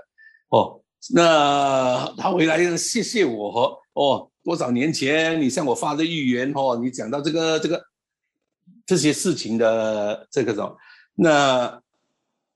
[0.48, 0.82] 哦。
[1.14, 7.85] 那他回来谢谢我哦，多少年前你向我发的预言哦，你讲到这个这个
[8.85, 10.77] 这些事情的这个种，
[11.14, 11.83] 那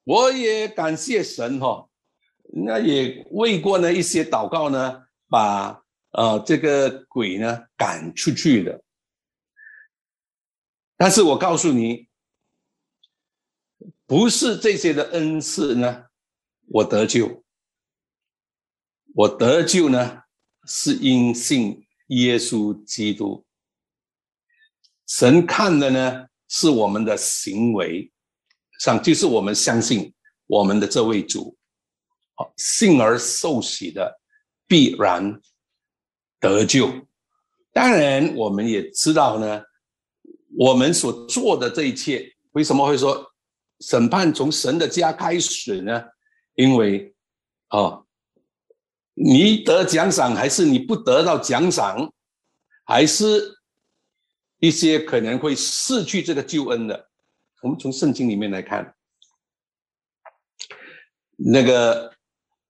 [0.05, 1.87] 我也感谢神哈。
[2.53, 8.83] 那也为过呢一些祷告呢，把呃这个鬼呢赶出去的。
[10.97, 12.09] 但是我告诉你，
[14.05, 16.07] 不是这些的恩赐呢，
[16.67, 17.41] 我得救，
[19.14, 20.23] 我得救呢
[20.66, 23.44] 是因信耶稣基督。
[25.07, 28.11] 神看的呢是我们的行为
[28.81, 30.12] 上，就是我们相信
[30.46, 31.57] 我们的这位主。
[32.57, 34.18] 信而受洗的
[34.66, 35.38] 必然
[36.38, 36.90] 得救。
[37.70, 39.62] 当然，我们也知道呢，
[40.57, 43.31] 我们所做的这一切，为什么会说
[43.81, 46.03] 审判从神的家开始呢？
[46.55, 47.14] 因为
[47.68, 48.03] 啊，
[49.23, 52.13] 你得奖赏还是你不得到奖赏，
[52.85, 53.59] 还是
[54.59, 57.11] 一些可能会失去这个救恩的。
[57.63, 58.95] 我们从圣经里面来看，
[61.37, 62.11] 那个。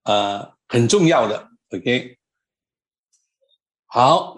[0.04, 2.18] 呃，很重要的，OK，
[3.84, 4.34] 好，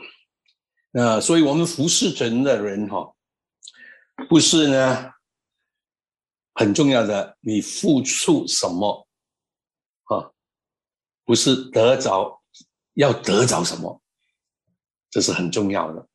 [0.91, 3.15] 那所以我们服侍神的人哈，
[4.29, 5.13] 不是呢，
[6.55, 9.07] 很重要的，你付出什么？
[11.25, 12.43] 不是得着，
[12.95, 14.01] 要得着什么，
[15.11, 16.07] 这是很重要的。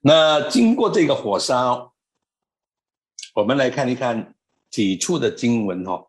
[0.00, 1.94] 那经过这个火烧，
[3.34, 4.34] 我们来看一看
[4.70, 6.06] 几处的经文哈，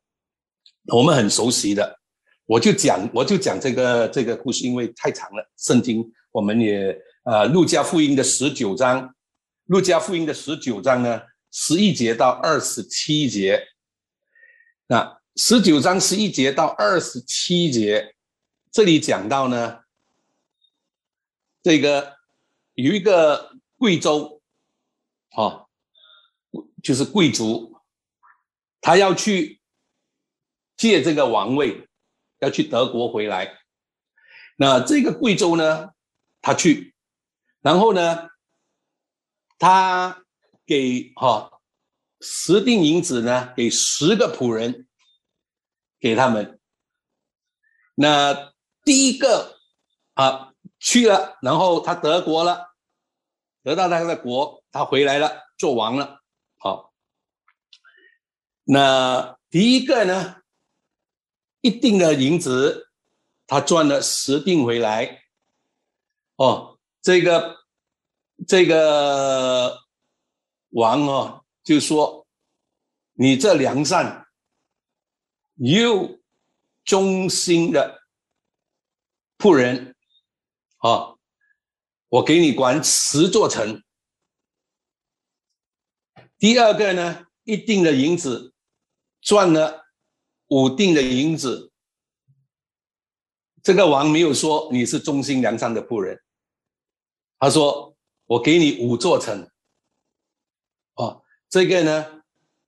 [0.93, 1.99] 我们很熟悉的。
[2.45, 5.49] 我就讲，我就讲这个这个故事，因为太长了。
[5.57, 9.15] 圣经我们也呃，路加福音的十九章，
[9.65, 11.21] 路加福音的十九章呢，
[11.51, 13.59] 十一节到二十七节。
[14.85, 18.14] 那十九章十一节到二十七节，
[18.75, 19.85] 这里讲到呢，
[21.63, 22.17] 这个
[22.73, 24.41] 有一个贵州，
[25.29, 25.67] 啊，
[26.83, 27.81] 就是贵族，
[28.81, 29.61] 他要去
[30.75, 31.87] 借这个王位。
[32.39, 33.59] 要去德国回来，
[34.57, 35.93] 那这个贵州呢，
[36.41, 36.93] 他去，
[37.61, 38.29] 然后呢，
[39.57, 40.25] 他
[40.65, 41.61] 给哈
[42.19, 44.85] 十锭银子呢，给十个仆人，
[45.97, 46.59] 给他们。
[47.95, 48.53] 那
[48.85, 49.57] 第一个
[50.13, 52.75] 啊去了，然后他德国了，
[53.63, 56.21] 得到他的国，他回来了，做王了。
[56.57, 56.93] 好，
[58.63, 60.37] 那第一个呢？
[61.61, 62.91] 一定的银子，
[63.47, 65.23] 他赚了十锭回来。
[66.35, 67.65] 哦，这个
[68.47, 69.81] 这个
[70.69, 72.27] 王哦，就说
[73.13, 74.27] 你这良善
[75.55, 76.19] 又
[76.83, 78.03] 忠心的
[79.37, 79.95] 仆人，
[80.77, 81.15] 啊，
[82.09, 83.83] 我给你管十座城。
[86.37, 88.53] 第二个呢，一定的银子
[89.21, 89.83] 赚了。
[90.49, 91.71] 五锭的银子，
[93.63, 96.21] 这个王没有说你是忠心良善的仆人，
[97.39, 99.49] 他说我给你五座城。
[100.93, 102.21] 哦，这个呢，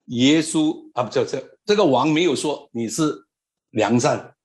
[0.06, 3.28] 耶稣啊，不叫这这个王没有说你是
[3.70, 4.36] 良善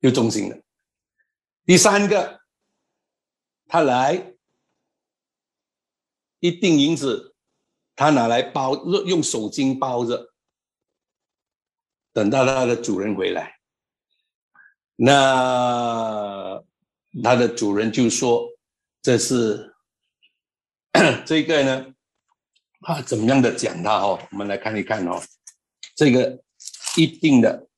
[0.00, 0.62] 又忠心的。
[1.64, 2.40] 第三个，
[3.66, 4.34] 他来
[6.40, 7.34] 一锭银子，
[7.94, 8.74] 他拿来包
[9.04, 10.32] 用手巾包着。
[12.12, 13.60] 等到他的主人回来，
[14.96, 16.60] 那
[17.22, 18.48] 他的主人就说
[19.00, 19.76] ：“这是
[21.24, 21.94] 这个呢，
[22.80, 24.20] 啊，怎么样的讲他哦？
[24.32, 25.22] 我们来看一看哦，
[25.94, 26.42] 这个
[26.96, 27.68] 一定的，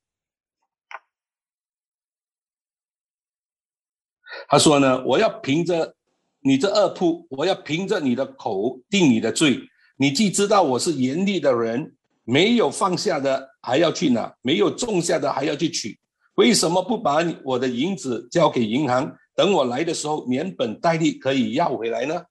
[4.52, 5.94] 他说呢，我要凭着
[6.40, 9.58] 你这恶铺，我要凭着你的口定你的罪。
[9.96, 11.94] 你既知道我是严厉的人，
[12.24, 15.98] 没有放下的还要去拿，没有种下的还要去取。
[16.34, 22.22] 为什么不把我的银子交给银行，等我来的时候连本带利可以要回来呢？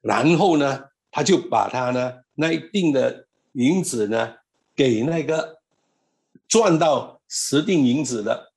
[0.00, 4.34] 然后呢，他就把他呢那一定的银子呢
[4.74, 5.58] 给那个
[6.48, 8.54] 赚到十锭银子的，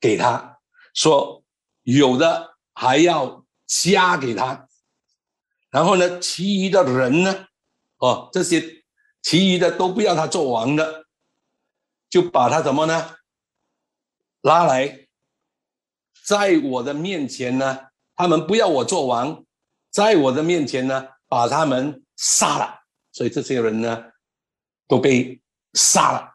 [0.00, 0.58] 给他
[0.92, 1.44] 说
[1.86, 4.68] 有的还要加给他，
[5.70, 7.46] 然后呢，其余的人呢，
[7.98, 8.84] 哦，这些
[9.22, 11.06] 其余的都不要他做王的，
[12.10, 13.16] 就把他怎么呢？
[14.40, 15.06] 拉来，
[16.24, 19.44] 在我的面前呢，他们不要我做王，
[19.90, 22.80] 在我的面前呢，把他们杀了，
[23.12, 24.12] 所以这些人呢，
[24.88, 25.40] 都被
[25.74, 26.34] 杀了。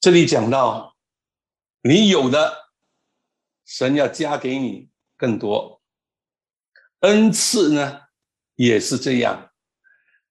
[0.00, 0.96] 这里讲到，
[1.82, 2.67] 你有的，
[3.68, 5.82] 神要加给你更多，
[7.00, 8.00] 恩赐呢，
[8.54, 9.50] 也是这样，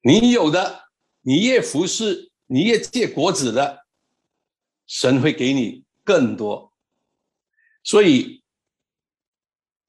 [0.01, 0.89] 你有的，
[1.21, 3.85] 你越服侍，你越借果子的。
[4.87, 6.73] 神会给你更多，
[7.83, 8.41] 所以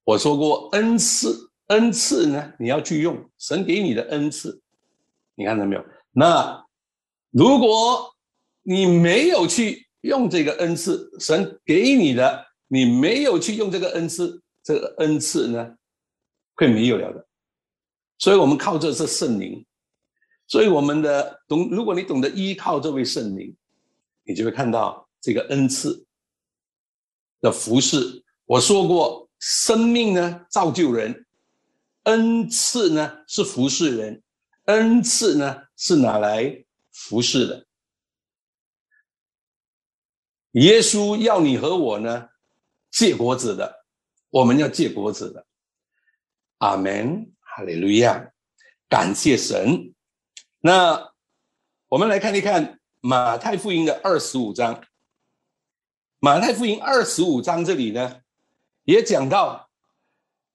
[0.02, 4.60] 我说过恩赐，恩赐呢，你要去用神给你的恩赐，
[5.36, 5.86] 你看到没有？
[6.10, 6.66] 那
[7.30, 8.14] 如果
[8.62, 15.76] 你没有去用这个恩赐，神给你的，你没有去用这个恩赐，这个恩赐呢，
[16.54, 17.26] 会没有了的。
[18.18, 19.66] 所以我们靠这是圣灵，
[20.46, 23.52] 所以我们的懂，如果你懂得依靠这位圣灵。
[24.30, 26.04] 你就会看到这个恩赐
[27.40, 28.22] 的服饰。
[28.44, 31.24] 我说过，生命呢造就人，
[32.02, 34.22] 恩赐呢是服侍人，
[34.66, 36.62] 恩赐呢是拿来
[36.92, 37.66] 服侍的。
[40.50, 42.28] 耶稣要你和我呢
[42.90, 43.84] 借果子的，
[44.30, 45.46] 我们要借果子的。
[46.58, 48.32] 阿门，哈利路亚，
[48.88, 49.94] 感谢神。
[50.60, 51.12] 那
[51.88, 52.74] 我们来看一看。
[53.00, 54.84] 马太福音的二十五章，
[56.18, 58.22] 马太福音二十五章这里呢，
[58.82, 59.70] 也讲到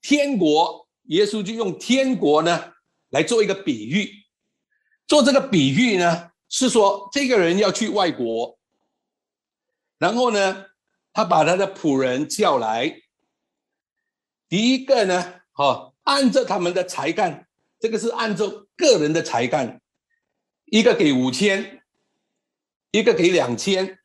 [0.02, 2.74] 天国，耶稣就用天国呢
[3.12, 4.12] 来做一个比喻，
[5.08, 8.60] 做这个比喻呢是说这个人要去外国，
[9.98, 10.66] 然后呢，
[11.14, 13.02] 他把他的仆人叫来，
[14.50, 17.48] 第一个呢，哈，按照他们的才干，
[17.80, 19.82] 这个是按照个人的才干，
[20.66, 21.80] 一个给五千。
[22.96, 23.98] 一个给两千，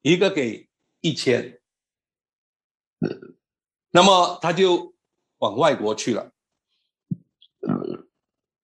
[0.00, 0.66] 一个给
[1.02, 1.60] 一千，
[3.90, 4.94] 那么他就
[5.40, 6.32] 往外国去了。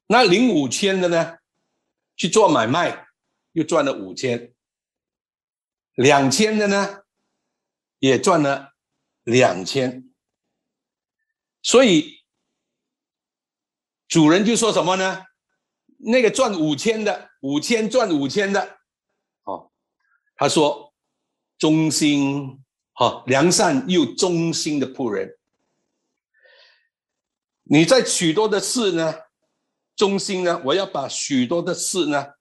[0.06, 1.36] 那领五千的呢，
[2.16, 3.06] 去做买卖，
[3.52, 4.50] 又赚了五千；
[5.96, 7.02] 两千的呢，
[7.98, 8.74] 也赚了
[9.24, 10.10] 两千。
[11.62, 12.24] 所以
[14.08, 15.24] 主人就说什么呢？
[15.98, 18.78] 那个赚五千的，五千赚五千的。
[19.44, 19.72] 哦
[20.36, 20.92] 他说
[21.58, 25.34] ：“忠心，哈，良善又忠心的仆人，
[27.62, 29.14] 你在许多的事呢，
[29.96, 32.34] 忠心呢，我要把许多的事呢，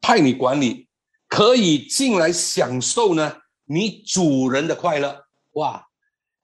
[0.00, 0.88] 派你管理，
[1.26, 3.42] 可以进来享受呢，
[3.72, 5.26] 你主人的快乐。
[5.52, 5.86] 哇，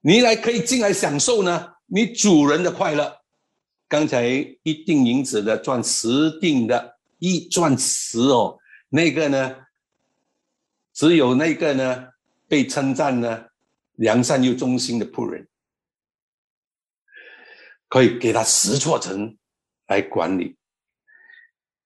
[0.01, 3.21] 你来可以进来享受呢，你主人的快乐。
[3.89, 4.29] 刚才
[4.63, 8.57] 一锭银子的赚十锭的，一赚十哦，
[8.89, 9.57] 那个呢？”
[10.95, 12.09] 只有那个呢，
[12.47, 13.47] 被称赞呢，
[13.97, 15.49] 良善又忠心的仆人，
[17.89, 19.37] 可以给他十座城
[19.89, 20.57] 来管理。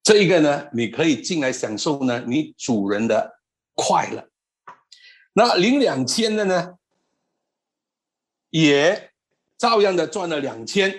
[0.02, 3.40] 这一个呢，你可以进来享受呢，你主人的
[3.74, 4.29] 快乐。
[5.32, 6.74] 那领两千的呢，
[8.50, 9.12] 也
[9.56, 10.92] 照样的赚了两千。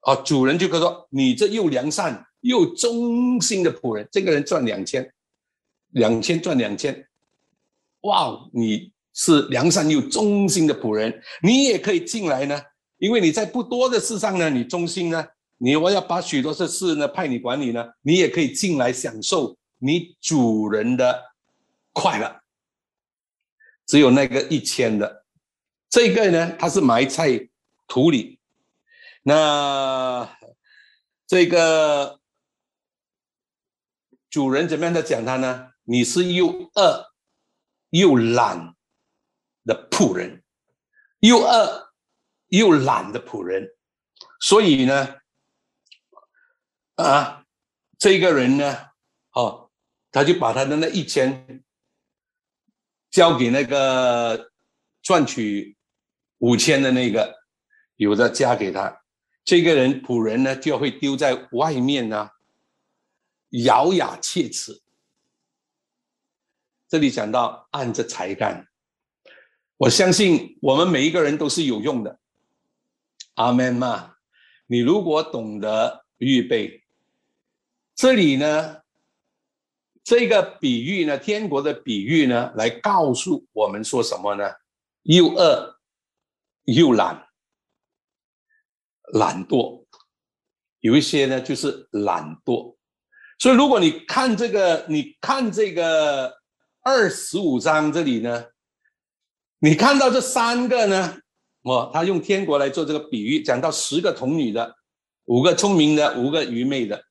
[0.00, 5.12] 啊，主人就可说：“你这又良善又忠心的仆人，这个人赚两千，
[5.90, 7.06] 两千赚两千。”
[8.02, 12.58] 哇，你是良善又忠心的仆人，你也可以进来呢。
[12.96, 15.26] 因为你在不多的事上呢，你忠心呢，
[15.58, 21.22] 你我要把许多的事呢派你管理呢，你也可以进来享受你主人的
[21.92, 22.39] 快乐。
[23.90, 25.26] 只有那个一千的，
[25.88, 27.50] 这个呢，他是埋在
[27.88, 28.38] 土里。
[29.24, 30.38] 那
[31.26, 32.20] 这个
[34.30, 35.72] 主人怎么样的讲他呢？
[35.82, 37.10] 你是又饿。
[37.90, 38.76] 又懒
[39.64, 40.44] 的仆人，
[41.18, 41.92] 又饿
[42.46, 43.68] 又懒的仆人，
[44.38, 45.16] 所以呢，
[46.94, 47.44] 啊，
[47.98, 48.90] 这个人呢，
[49.32, 49.72] 哦，
[50.12, 51.64] 他就把他的那一千
[53.10, 54.50] 交给那个
[55.02, 55.76] 赚取
[56.38, 57.34] 五千的那个，
[57.96, 59.02] 有的加给他，
[59.44, 62.30] 这个人仆人呢就会丢在外面呢，
[63.64, 64.80] 咬牙切齿。
[66.88, 68.66] 这里讲到按着才干，
[69.76, 72.18] 我相信我们每一个人都是有用的。
[73.34, 74.16] 阿门嘛，
[74.66, 76.82] 你如果懂得预备，
[77.94, 78.79] 这里呢，
[80.10, 84.42] 这个比喻呢，天国的比喻呢，来告诉我们说什么呢？
[85.02, 85.76] 又饿。
[86.64, 87.26] 又懒，
[89.14, 89.84] 懒惰，
[90.80, 92.76] 有一些呢就是懒惰，
[93.38, 96.32] 所以如果你看这个，你看这个
[96.82, 98.44] 二十五章这里呢，
[99.58, 101.18] 你看到这三个呢，
[101.62, 104.76] 哦，他用天国来做这个比喻，讲到十个童女的，
[105.24, 107.02] 五个聪明的，五个愚昧的，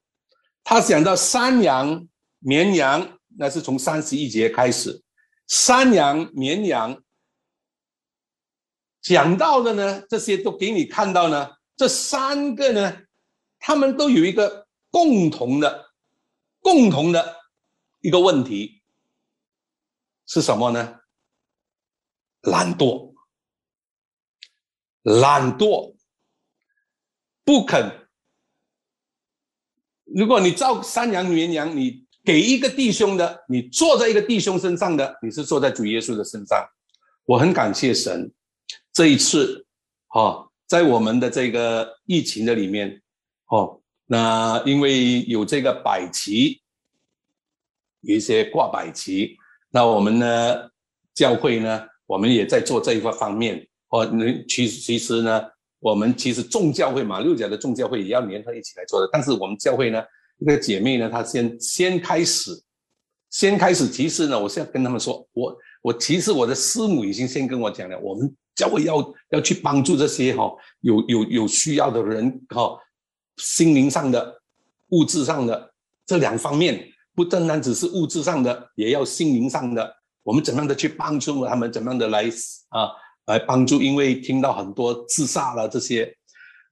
[0.63, 2.07] 他讲到山羊、
[2.39, 5.03] 绵羊，那是从三十一节开始，
[5.47, 7.01] 山羊、绵羊。
[9.01, 11.55] 讲到的呢，这些都给你看到呢。
[11.75, 13.03] 这三个呢，
[13.57, 15.93] 他们都有一个共同的、
[16.59, 17.37] 共同的
[18.01, 18.83] 一个问题
[20.25, 20.99] 是什么呢？
[22.41, 23.13] 懒惰，
[25.03, 25.95] 懒惰，
[27.45, 28.09] 不肯。
[30.03, 36.63] 如果你照山羊、绵羊，你给一个弟兄的，你坐在一个弟兄身上的，你是坐在主耶稣的身上。
[37.25, 38.31] 我很感谢神。
[38.93, 39.65] 这一次，
[40.09, 43.01] 哈，在我们的这个疫情的里面，
[43.47, 46.61] 哦，那因为有这个百旗，
[48.01, 49.35] 有一些挂百旗，
[49.71, 50.69] 那我们呢，
[51.15, 55.41] 教会呢，我们也在做这一个方面，哦，那其其实呢，
[55.79, 59.99] 我们其实众教会嘛，六甲的众教会也要联合一起来做的，但是我们教会呢，
[60.39, 62.51] 一个姐妹呢，她先先开始，
[63.29, 68.35] 先开始，其实呢，我现在跟他们说，我我其实我的师母已经先跟我讲了，我们。
[68.55, 72.77] 教会要要去帮助这些哈有有有需要的人哈，
[73.37, 74.41] 心灵上的、
[74.89, 75.73] 物质上的
[76.05, 76.85] 这两方面，
[77.15, 79.95] 不单单只是物质上的，也要心灵上的。
[80.23, 81.71] 我们怎么样的去帮助他们？
[81.71, 82.25] 怎么样的来
[82.67, 82.89] 啊
[83.27, 83.81] 来帮助？
[83.81, 86.13] 因为听到很多自杀了这些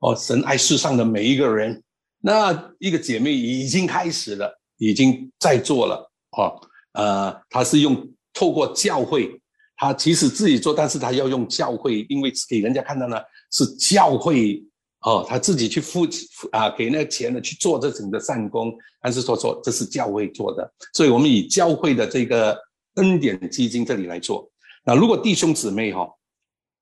[0.02, 1.82] 哦，神爱世上的每一个人。
[2.28, 6.60] 那一个姐妹已经开始了，已经在做了哦，
[6.92, 9.40] 呃，她是用透过教会。
[9.78, 13.18] 她其实自己做，但是她要用教会，因为给人家看到呢
[13.54, 14.62] 是教会
[15.06, 16.06] 哦，他自己去付
[16.52, 22.60] 啊，给那个钱呢去做这整个善功，但是说说这是教会做的，所以我们以教会的这个
[22.96, 24.52] 恩典基金这里来做。
[24.84, 26.06] 那如果弟兄姊妹哈，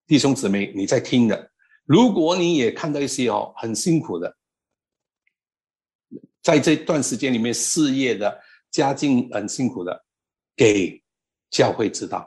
[0.07, 1.51] 弟兄姊妹你在听的，
[1.85, 4.35] 如果你也看到一些哦很辛苦的，
[6.45, 8.39] 在这段时间里面事业的
[8.69, 10.05] 家境很辛苦的，
[10.55, 11.01] 给
[11.49, 12.23] 教会知道。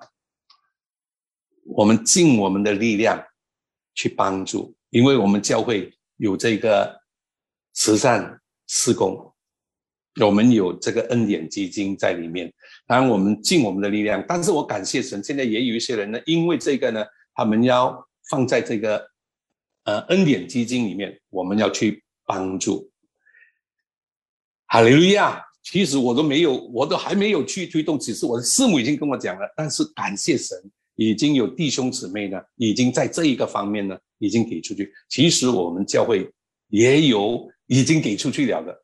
[1.62, 3.24] 我们尽我们的力量
[3.94, 7.00] 去帮助，因为我们教会有这个
[7.74, 9.32] 慈善施工，
[10.20, 12.52] 我们有这个恩典基金在里面。
[12.88, 19.08] 当然，我们尽我们的力量，但是我感谢神，现在也有一些人呢，因为这个呢，他们要放在这个
[19.84, 22.90] 呃恩典基金里面，我们要去帮助。
[24.68, 25.42] 哈利路亚！
[25.62, 29.52] 其实我都没有，我都还没有去推动，只是我的师母已经跟我讲了。
[29.56, 30.56] 但是感谢神。
[31.00, 34.92] 已经有弟兄姊妹呢，已经在这一个方面呢，已经给出去。
[35.08, 36.28] 其实我们教会
[36.70, 38.76] 也有已经给出去了的，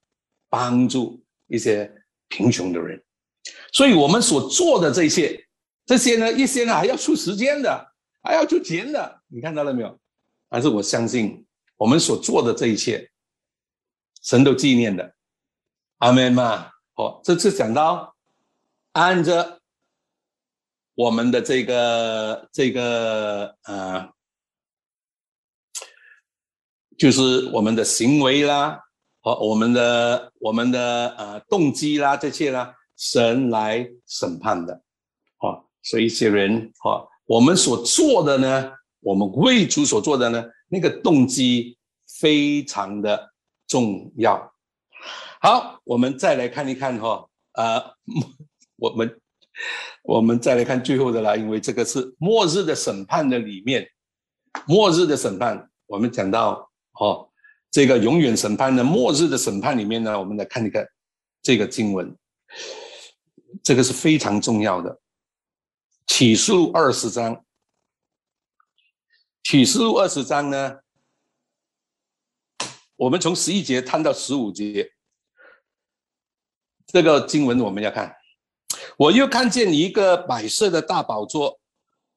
[0.49, 1.93] 帮助一些
[2.29, 3.03] 贫穷的人。
[3.73, 5.45] 所以我们所做的这些，
[5.87, 9.23] 这些呢，一些呢还要出时间的，还要出钱的。
[9.27, 9.99] 你看到了没有？
[10.49, 11.45] 但是我相信
[11.77, 13.11] 我们所做的这一切，
[14.23, 15.14] 神都纪念的。
[15.99, 16.71] 阿门嘛。
[16.95, 18.15] 好，这次讲到
[18.93, 19.61] 按着。
[20.97, 24.09] 我们的这个这个呃，
[26.97, 28.79] 就是我们的行为啦，
[29.21, 34.73] 和我们的我们的呃动机啦，这些啦，神来审判的，
[35.41, 41.77] 哦，所以一些人哦，我们所做的呢，我们为主所做的呢，那个动机
[42.21, 43.33] 非常的
[43.67, 44.54] 重要。
[45.45, 47.79] 好，我们再来看一看哈，呃，
[48.77, 49.21] 我们。
[50.03, 53.89] 我们再来看最后的啦，因为这个是末日的审判的里面，
[54.67, 56.69] 末日的审判，我们讲到
[56.99, 57.31] 哦，
[57.71, 60.85] 这个永远审判的末日的审判里面呢，我们来看一看
[61.41, 62.17] 这个经文，
[63.63, 64.99] 这个是非常重要的，
[66.07, 67.45] 启示录二十章，
[69.45, 70.79] 启示录二十章呢，
[72.97, 74.91] 我们从十一节看到十五节，
[76.95, 78.15] 这个经文我们要看。
[78.97, 81.59] 我又看见一个白色的大宝座，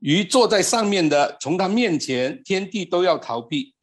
[0.02, 3.74] 与坐在上面的，从他面前，天地都要逃避，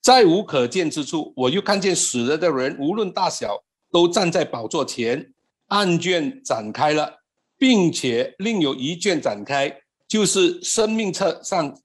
[0.00, 1.32] 再无可见之处。
[1.36, 5.32] 我又看见死了的人，无论大小，都站在宝座前，
[5.68, 7.20] 案卷展开了，
[7.56, 9.72] 并且另有一卷展开，
[10.08, 11.78] 就是生命册上，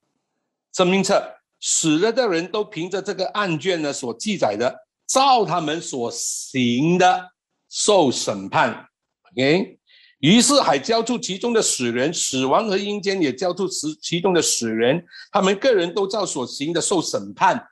[0.73, 1.23] 生命册
[1.59, 7.29] 死了的人都凭着这个案卷呢所记载的，照他们所行的
[7.69, 8.87] 受审判。
[9.31, 9.79] OK。
[10.19, 17.67] 于是还交出其中的死人，死亡和阴间也交出其其中的死人，他们个人都照所行的受审判。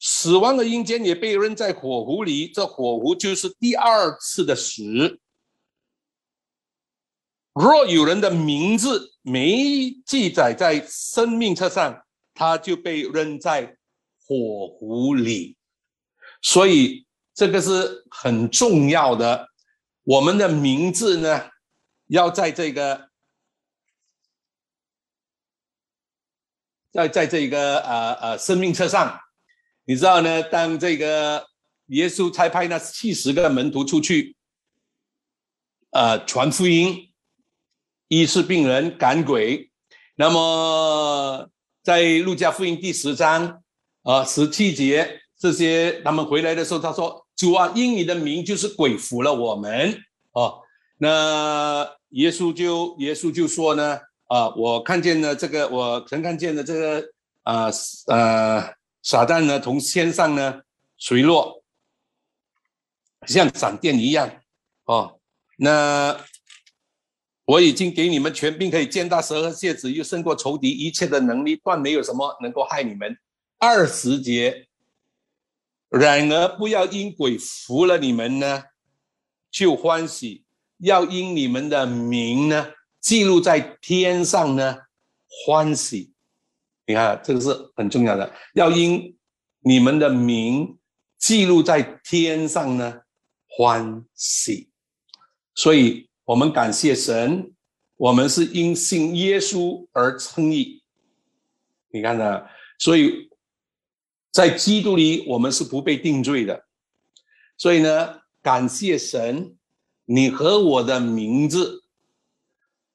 [0.00, 5.20] 死亡和阴间也被扔在火湖里，这火湖就是第二次的死。
[7.54, 12.02] 若有人的名字没记载在生命册上，
[12.34, 13.76] 他就被扔在
[14.26, 15.56] 火湖里。
[16.42, 17.05] 所以
[17.36, 19.50] 这个是很重要的。
[20.04, 21.50] 我们的名字呢，
[22.06, 23.10] 要在这个，
[26.90, 29.20] 在在这个呃呃生命册上，
[29.84, 30.42] 你知道呢？
[30.44, 31.46] 当这个
[31.88, 34.34] 耶稣差派那七十个门徒出去，
[35.90, 37.12] 呃，传福音、
[38.08, 39.70] 医治病人、赶鬼，
[40.14, 41.50] 那么
[41.82, 43.62] 在路加福音第十章
[44.04, 47.25] 啊十七节，这些他们回来的时候，他说。
[47.36, 50.62] 主啊，因你的名就是鬼服了我们哦。
[50.96, 57.08] 那耶稣就耶稣就说呢啊，我看见了这个，我曾看见了这个
[57.42, 57.70] 啊
[58.06, 60.62] 呃撒旦呢从天上呢
[60.96, 61.62] 垂落，
[63.26, 64.30] 像闪电一样
[64.86, 65.20] 哦。
[65.58, 66.18] 那
[67.44, 73.14] 我已经给你们权柄，可以见大蛇和蝎子，又胜过仇敌一切的能力，断没有什么能够害你们。
[73.58, 74.66] 二十节。
[75.88, 78.64] 然而，不要因鬼服了你们呢，
[79.50, 80.42] 就欢喜；
[80.78, 84.78] 要因你们的名呢，记录在天上呢，
[85.28, 86.12] 欢喜。
[86.86, 88.30] 你看，这个是很重要的。
[88.54, 89.16] 要因
[89.60, 90.76] 你们的名
[91.18, 93.02] 记录在天上呢，
[93.48, 94.68] 欢喜。
[95.54, 97.54] 所以，我们感谢神，
[97.96, 100.82] 我们是因信耶稣而称义。
[101.90, 102.42] 你看呢？
[102.78, 103.30] 所以。
[104.36, 106.66] 在基督里，我们是不被定罪的，
[107.56, 109.56] 所以呢，感谢神，
[110.04, 111.84] 你和我的名字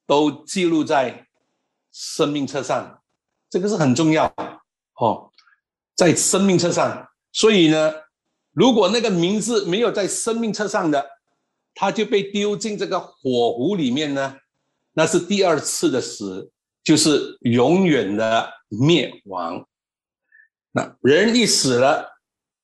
[0.05, 1.25] 都记录在
[1.91, 3.01] 生命册上，
[3.49, 4.31] 这个是很重要
[4.97, 5.31] 哦，
[5.95, 7.09] 在生命册上。
[7.31, 7.91] 所以呢，
[8.51, 11.03] 如果那个名字没有在生命册上的，
[11.73, 14.37] 他就被丢进这个火湖里面呢，
[14.93, 16.51] 那是第二次的死，
[16.83, 19.67] 就是永远的灭亡。
[20.73, 22.09] 那人一死了，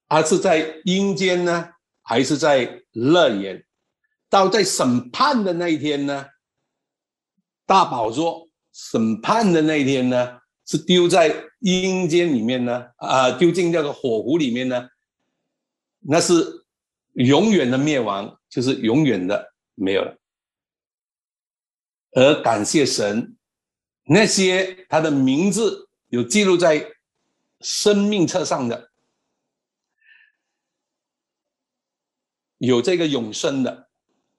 [0.08, 1.70] 他是在阴间呢，
[2.01, 3.66] 还是在乐园？
[4.30, 6.26] 到在审判的那一天呢？
[7.66, 12.86] 大宝座审判的那一天呢，是丢在阴间里面呢？
[12.95, 14.88] 啊，丢进这个火湖里面呢？
[15.99, 16.66] 那是
[17.16, 20.18] 永远的灭亡，就是永远的没有了。
[22.12, 23.36] 而感谢神，
[24.05, 26.89] 那些他的名字有记录在。
[27.62, 28.89] 生命册上的
[32.58, 33.89] 有这个永生的，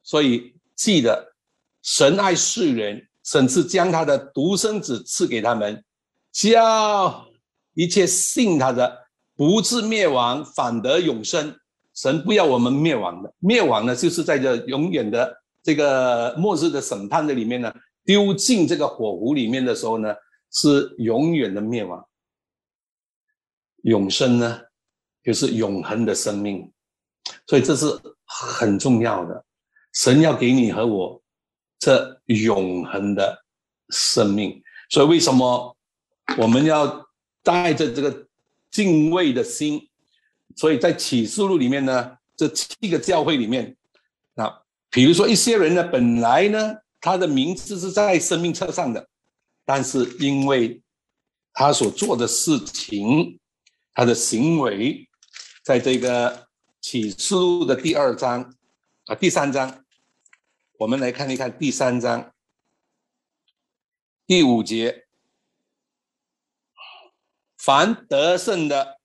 [0.03, 1.35] 所以记得
[1.83, 5.85] 神爱世人，甚至将他的独生子赐给他们，
[6.33, 7.29] 叫
[7.75, 9.07] 一切信他的
[9.37, 11.57] 不至灭亡，反得永生。
[11.95, 20.15] 神不要我们灭亡的，灭亡呢，就是在这永远的这个末日的审判的里面呢，丢进这个火湖里面的时候呢，
[20.53, 22.08] 是永远的灭亡。
[23.83, 24.61] 永生呢，
[25.23, 26.71] 就是永恒的生命，
[27.47, 27.87] 所以这是
[28.25, 29.45] 很重要的。
[29.93, 31.21] 神要给你和我
[31.79, 33.45] 这永恒的
[33.91, 35.77] 生命，所以为什么
[36.37, 37.09] 我们要
[37.43, 38.27] 带着这个
[38.71, 39.89] 敬畏的心？
[40.57, 43.77] 所以在启示录里面呢，这七个教会里面，
[44.35, 49.09] 那比如说一些人呢，本来呢他的名字是在生命册上的，
[49.65, 50.83] 但是因为
[51.53, 53.39] 他所做的事情。
[53.99, 55.09] 他的行为，
[55.65, 56.47] 在这个
[56.81, 58.55] 启示录的第二章
[59.07, 59.85] 啊，第三章，
[60.79, 62.33] 我们来看一看第三章
[64.25, 65.09] 第五节：
[67.57, 69.01] 凡得胜的，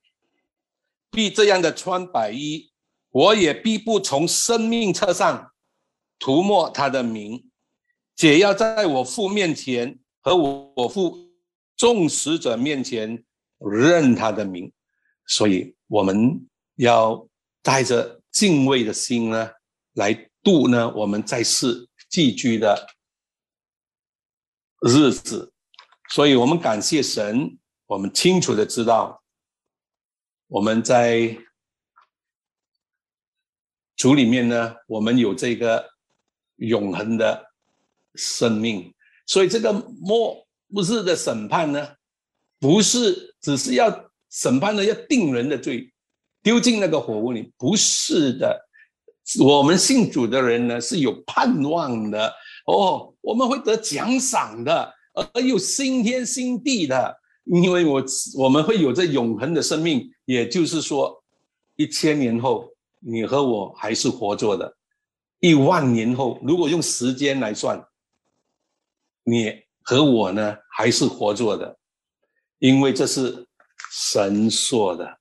[1.10, 2.72] 必这样的穿白衣；
[3.10, 5.54] 我也必不从生命册上
[6.20, 7.50] 涂抹他的名，
[8.16, 11.32] 且要在我父面前和我父
[11.76, 13.26] 众使者面前
[13.58, 14.72] 认他的名。
[15.26, 17.28] 所以我们要
[17.62, 19.50] 带着敬畏的心呢，
[19.94, 22.88] 来度呢我们在世寄居的
[24.82, 25.52] 日子。
[26.10, 29.24] 所以我们感谢神，我们清楚的知道，
[30.48, 31.36] 我们在
[33.96, 35.90] 主里面呢，我们有这个
[36.58, 37.52] 永恒的
[38.16, 38.94] 生命。
[39.26, 41.96] 所以这个末日的审判呢，
[42.60, 45.94] 不是只是要审判呢，要定人的罪，
[46.42, 48.68] 丢进那个火屋里，不是的。
[49.40, 52.34] 我们信主的人呢，是有盼望的
[52.66, 54.94] 哦，我们会得奖赏的。
[55.14, 58.04] 而又新天新地的，因为我
[58.36, 61.24] 我们会有这永恒的生命，也就是说，
[61.76, 62.68] 一千年后
[63.00, 64.76] 你和我还是活着的，
[65.40, 67.80] 一万年后如果用时间来算，
[69.24, 69.54] 你
[69.84, 71.78] 和我呢还是活着的，
[72.58, 73.46] 因为这是
[73.96, 75.20] 神说的，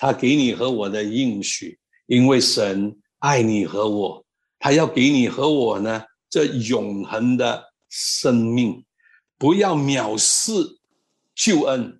[0.00, 4.24] 他给你和我的应许，因为神爱你和我，
[4.58, 8.84] 他要给你和我呢这永恒的生命。
[9.38, 10.50] 不要藐视
[11.36, 11.96] 救恩，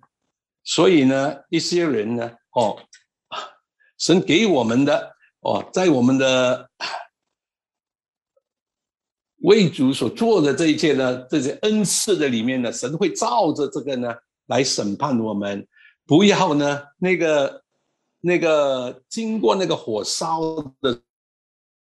[0.65, 2.77] 所以呢，一些人呢，哦，
[3.97, 6.69] 神给我们的哦，在我们的
[9.37, 14.13] 为主所做的这一切呢，这些恩赐的里面呢，神会照着这个呢
[14.47, 15.65] 来审判我们。
[16.05, 17.63] 不要呢，那个
[18.21, 20.39] 那个经过那个火烧
[20.81, 20.93] 的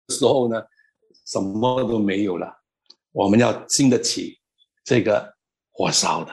[0.09, 0.63] 时候呢，
[1.27, 2.53] 什么都没有了。
[3.13, 4.39] 我们要经得起
[4.85, 5.33] 这个。
[5.75, 6.31] 火烧的，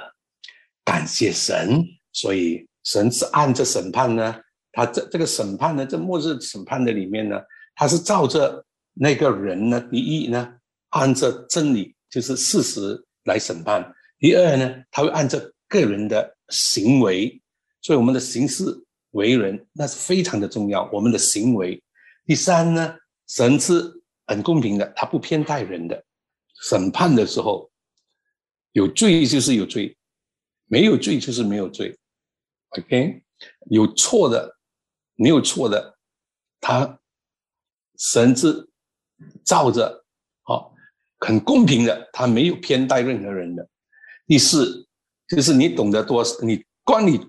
[0.84, 1.82] 感谢神，
[2.12, 4.36] 所以神是按着审判呢，
[4.74, 7.40] 他这这个审判呢，这末日审判的里面呢，
[7.74, 8.64] 他是照着
[8.94, 10.56] 那个人呢，第一呢，
[10.90, 13.82] 按着真理就是事实来审判；
[14.20, 17.42] 第二呢，他会按照个人的行为，
[17.82, 18.66] 所以我们的行事
[19.12, 21.82] 为人那是非常的重要，我们的行为。
[22.26, 22.96] 第三呢，
[23.28, 26.04] 神是很公平的，他不偏待人的，
[26.62, 27.70] 审判的时候。
[28.74, 29.98] 有罪就是有罪，
[30.68, 31.98] 没有罪就是没有罪
[32.78, 33.24] ，OK？
[33.72, 34.58] 有错的，
[35.16, 35.98] 没有错的，
[36.62, 37.00] 他
[37.98, 38.70] 神是
[39.44, 40.06] 照着，
[40.44, 40.72] 好，
[41.18, 43.68] 很公平的，他没有偏待任何人的。
[44.28, 44.88] 第四，
[45.28, 47.20] 就是你懂得多，你光你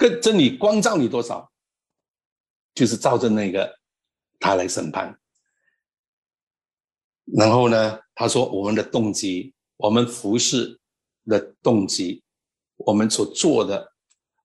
[0.00, 1.52] 跟真理光照你多少，
[2.74, 3.78] 就是照着那个
[4.38, 5.20] 他来审判。
[7.26, 10.78] 然后呢，他说我们的动机，我们服侍。
[11.26, 12.24] 的动机，
[12.76, 13.92] 我们所做的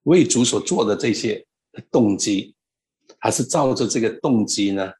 [0.04, 1.44] 为主所做的这些
[1.90, 2.54] 动机，
[3.18, 4.92] 还是照着这个动机呢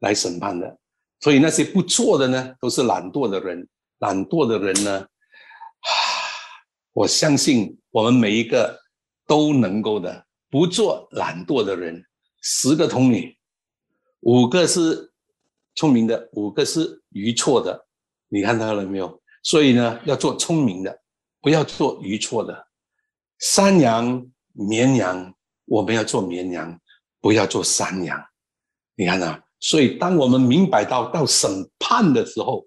[0.00, 0.78] 来审判的。
[1.20, 3.66] 所以那些不做的呢，都是懒惰的人。
[4.00, 5.08] 懒惰的人呢，
[6.92, 8.78] 我相信我们每一个
[9.26, 10.26] 都能够的。
[10.50, 12.04] 不做懒惰的人，
[12.40, 13.36] 十个童女，
[14.20, 15.12] 五个是
[15.74, 17.86] 聪明的，五个是愚错的。
[18.28, 19.20] 你看到了没有？
[19.42, 21.00] 所以呢，要做聪明的。
[21.40, 22.66] 不要做愚错的
[23.38, 25.34] 山羊、绵羊，
[25.66, 26.80] 我们要做绵羊，
[27.20, 28.18] 不要做山羊。
[28.94, 32.66] 你看啊，所以当我们明白到到审判的时候，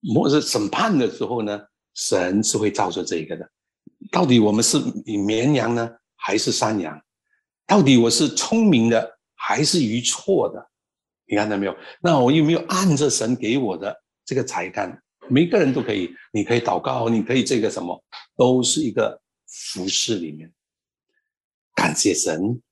[0.00, 1.60] 末日审判的时候呢，
[1.94, 3.50] 神是会照着这个的。
[4.10, 7.00] 到底我们是绵羊呢，还是山羊？
[7.66, 10.70] 到底我是聪明的，还是愚错的？
[11.26, 11.76] 你看到没有？
[12.00, 13.94] 那我有没有按着神给我的
[14.24, 15.02] 这个才干？
[15.28, 18.00] 每个人都可以，你可以祷告，你可以这个什么，
[18.36, 20.52] 都是一个服饰里面。
[21.74, 22.62] 感谢神，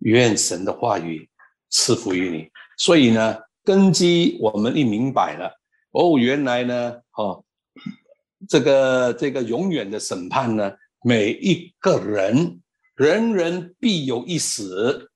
[0.00, 1.30] 愿神的话语
[1.70, 2.50] 赐福于你。
[2.76, 5.54] 所以呢，根基我们一明白了，
[5.92, 7.44] 哦，原来呢，哦，
[8.48, 10.72] 这个这个永远的审判呢，
[11.02, 12.60] 每一个人，
[12.94, 15.10] 人人必有一死，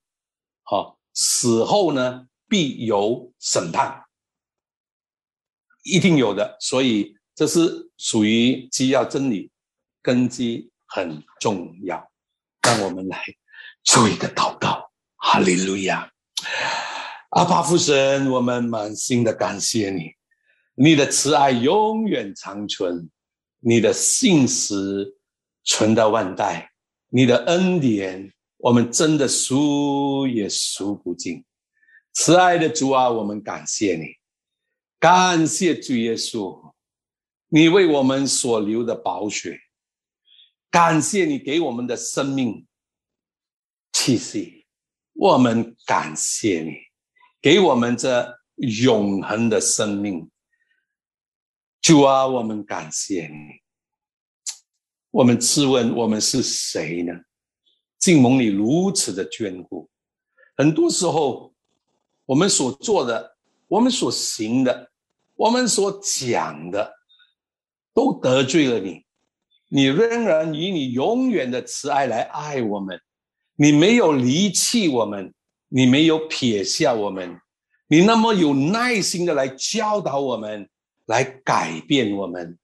[0.63, 4.03] 好，死后呢，必有审判。
[5.85, 9.51] 一定有的，所以这是属于基要真理，
[10.03, 12.11] 根基很重要。
[12.63, 13.23] 让我们来
[13.83, 16.11] 做一个祷告，哈利路亚！
[17.31, 20.11] 阿爸父神，我们满心的感谢你，
[20.75, 23.09] 你的慈爱永远长存，
[23.61, 25.17] 你的信实
[25.63, 26.71] 存到万代，
[27.09, 31.45] 你的恩典我们真的数也数不尽。
[32.13, 34.07] 慈爱的主啊，我们感谢你。
[34.99, 36.73] 感谢主耶稣，
[37.49, 39.61] 你为我们所流的宝血，
[40.71, 42.67] 感谢你给我们的生命
[43.93, 44.67] 气息，
[45.13, 46.73] 我们感谢你
[47.43, 50.29] 给我们这永恒的生命。
[51.85, 53.61] 主啊，我们感谢你。
[55.11, 57.13] 我们自问，我们是谁呢？
[57.99, 59.87] 敬蒙你如此的眷顾。
[60.57, 61.53] 很多时候，
[62.25, 63.37] 我们所做的，
[63.69, 64.91] 我们所行的。
[65.35, 66.91] 我们所讲的
[67.93, 69.05] 都得罪了你，
[69.69, 72.99] 你仍然以你永远的慈爱来爱我们，
[73.57, 75.35] 你没有离弃我们，
[75.69, 77.39] 你没有撇下我们，
[77.89, 80.67] 你那么有耐心的来教导我们，
[81.07, 82.59] 来改变我们。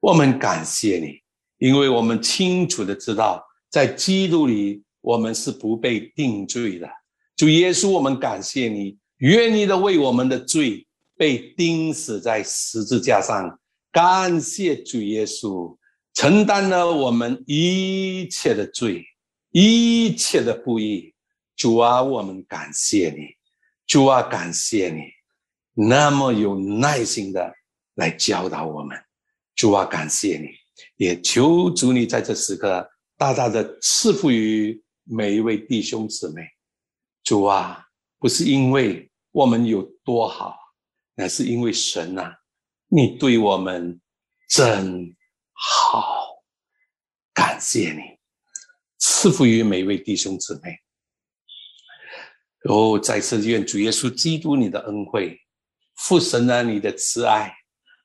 [0.00, 1.20] 我们感谢你，
[1.58, 6.88] 因为我们清楚的知道，在基督里我们是不被定罪的。
[7.36, 10.86] 主耶稣，我们感谢你，愿意的为我们的罪。
[11.16, 13.56] 被钉死在十字架上，
[13.92, 15.78] 感谢主耶稣
[16.12, 19.04] 承担了我们一切的罪，
[19.52, 21.14] 一切的不义。
[21.54, 23.28] 主啊，我们感谢你，
[23.86, 25.02] 主啊，感谢你
[25.86, 27.54] 那么有耐心的
[27.94, 28.98] 来教导我们。
[29.54, 30.48] 主啊，感谢你，
[30.96, 36.42] 也求主你在这时刻大大的赐福于每一位弟兄姊妹。
[37.22, 37.86] 主啊，
[38.18, 40.56] 不是因为我们有多好。
[41.16, 42.34] 那是因为神呐，
[42.88, 44.00] 你对我们
[44.48, 45.14] 真
[45.52, 46.26] 好，
[47.32, 48.18] 感谢你
[48.98, 50.76] 赐福于每一位弟兄姊妹。
[52.68, 55.38] 哦，再次愿主耶稣基督你的恩惠、
[55.94, 57.54] 父神啊你的慈爱、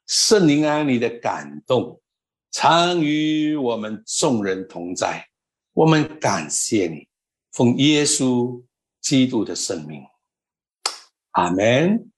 [0.10, 2.02] 圣灵啊你的感动，
[2.50, 5.24] 常与我们众人同在。
[5.72, 7.08] 我们感谢你，
[7.52, 8.60] 奉耶稣
[9.02, 10.02] 基督的圣名，
[11.34, 12.10] 阿门。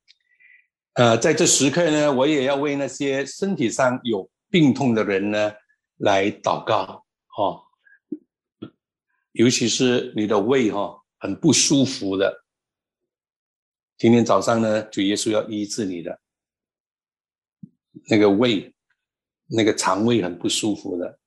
[0.94, 5.52] 呃，在这时刻呢，我也要为那些身体上有病痛的人呢
[5.98, 7.62] 来祷告，哈，
[9.34, 12.46] 尤其是你的胃哈很不舒服的，
[13.98, 16.21] 今天早上呢，主耶稣要医治你的
[18.08, 18.74] 那个胃，
[19.48, 21.20] 那个肠胃很不舒服的，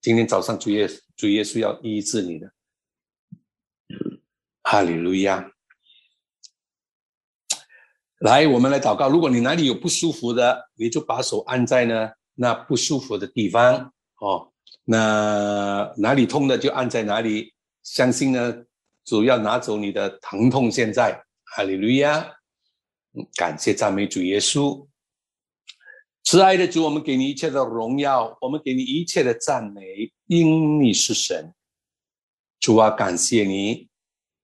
[0.00, 2.52] 今天早上主耶主耶稣要医治你的，
[4.62, 5.52] 哈利路亚。
[8.20, 9.08] 来，我们来祷告。
[9.08, 14.52] 如果你哪里有不舒服的，你就把手按在呢那不舒服的地方哦。
[14.82, 17.54] 那哪里痛的就按在哪里。
[17.84, 18.64] 相信呢，
[19.04, 20.68] 主要拿走你的疼痛。
[20.68, 22.34] 现在，哈利路亚，
[23.36, 24.87] 感谢赞美主耶稣，
[26.30, 31.54] 慈爱的主，我们给你一切的荣耀，我们给你一切的赞美，因你是神。
[32.60, 33.88] 主啊，感谢你，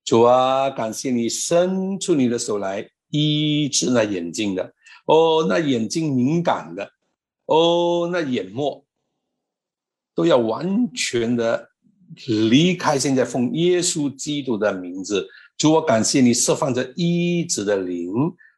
[0.03, 2.89] 主啊，感谢你伸出你的手来。
[3.11, 4.73] 医治那眼睛的
[5.05, 6.91] 哦，那眼睛敏感的
[7.45, 8.83] 哦，那眼膜
[10.15, 11.69] 都要完全的
[12.49, 12.99] 离开。
[12.99, 15.29] 现在奉耶稣基督的名字，
[15.59, 18.11] 主我感谢你释放着医治的灵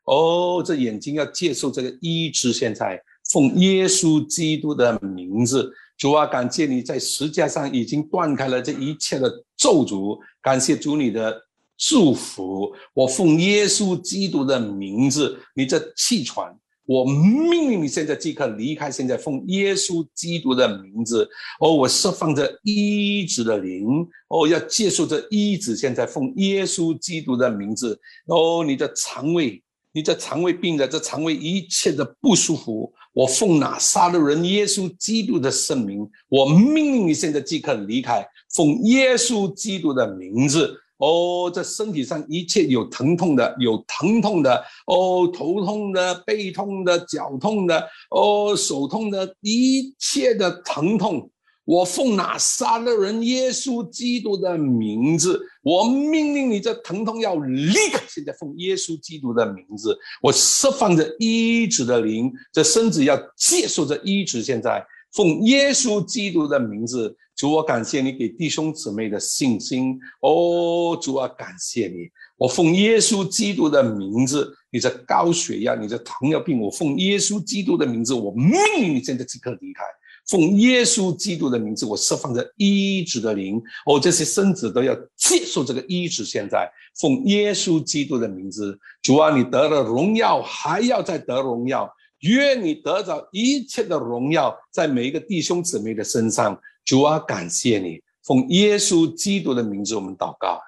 [0.05, 2.53] 哦，这眼睛要接受这个医治。
[2.53, 11.43] 现在奉耶稣基督的名字，主啊，感谢你在石架上已经断开了这一切的咒诅，感谢主你的。
[11.79, 16.51] 祝福我奉耶稣基督的名字，你这气喘，
[16.87, 18.91] 我命令你现在即刻离开。
[18.91, 21.29] 现在奉耶稣基督的名字，
[21.61, 23.87] 哦，我释放着医治的灵，
[24.29, 25.77] 哦，要接受这医治。
[25.77, 29.63] 现在奉耶稣基督的名字，哦，你的肠胃，
[29.97, 38.23] 你这肠胃病的这肠胃一切的不舒服，我奉拿撒勒人耶稣基督的圣名，我命令你现在即刻离开。
[38.55, 40.79] 奉耶稣基督的名字。
[40.99, 51.31] 哦，这身体上一切有疼痛的，有疼痛的，哦，头痛的，背痛的，脚痛的，哦，手痛的，一切的疼痛，
[51.67, 67.15] 我奉拿撒勒人耶稣基督的名字，我命令你这疼痛要立刻，现在奉耶稣基督的名字，我释放着医治的灵，这身子要接受着医治，现在奉耶稣基督的名字。
[67.37, 70.99] 主啊，感谢你给弟兄姊妹的信心哦！
[70.99, 72.09] 主啊，感谢你！
[72.39, 79.85] 我奉耶稣基督的名字，你这高血压、你这糖尿病，我奉耶稣基督的名字，我命令你现在即刻离开。
[80.29, 84.01] 奉耶稣基督的名字，我释放着医治的灵哦！
[84.01, 86.25] 这些身子都要接受这个医治。
[86.25, 91.89] 现在奉耶稣基督的名字，主啊，你得了荣耀，还要再得荣耀。
[92.21, 96.59] 愿你得着一切的荣耀，在每一个弟兄姊妹的身上。
[96.85, 100.61] 主啊，感谢你，奉耶稣基督的名字，我们祷告，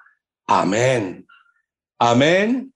[0.45, 1.25] 阿门，
[1.97, 2.71] 阿门。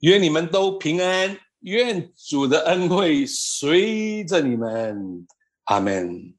[0.00, 5.26] 愿你们都平安，愿主的恩惠随着你们，
[5.64, 6.34] 阿门。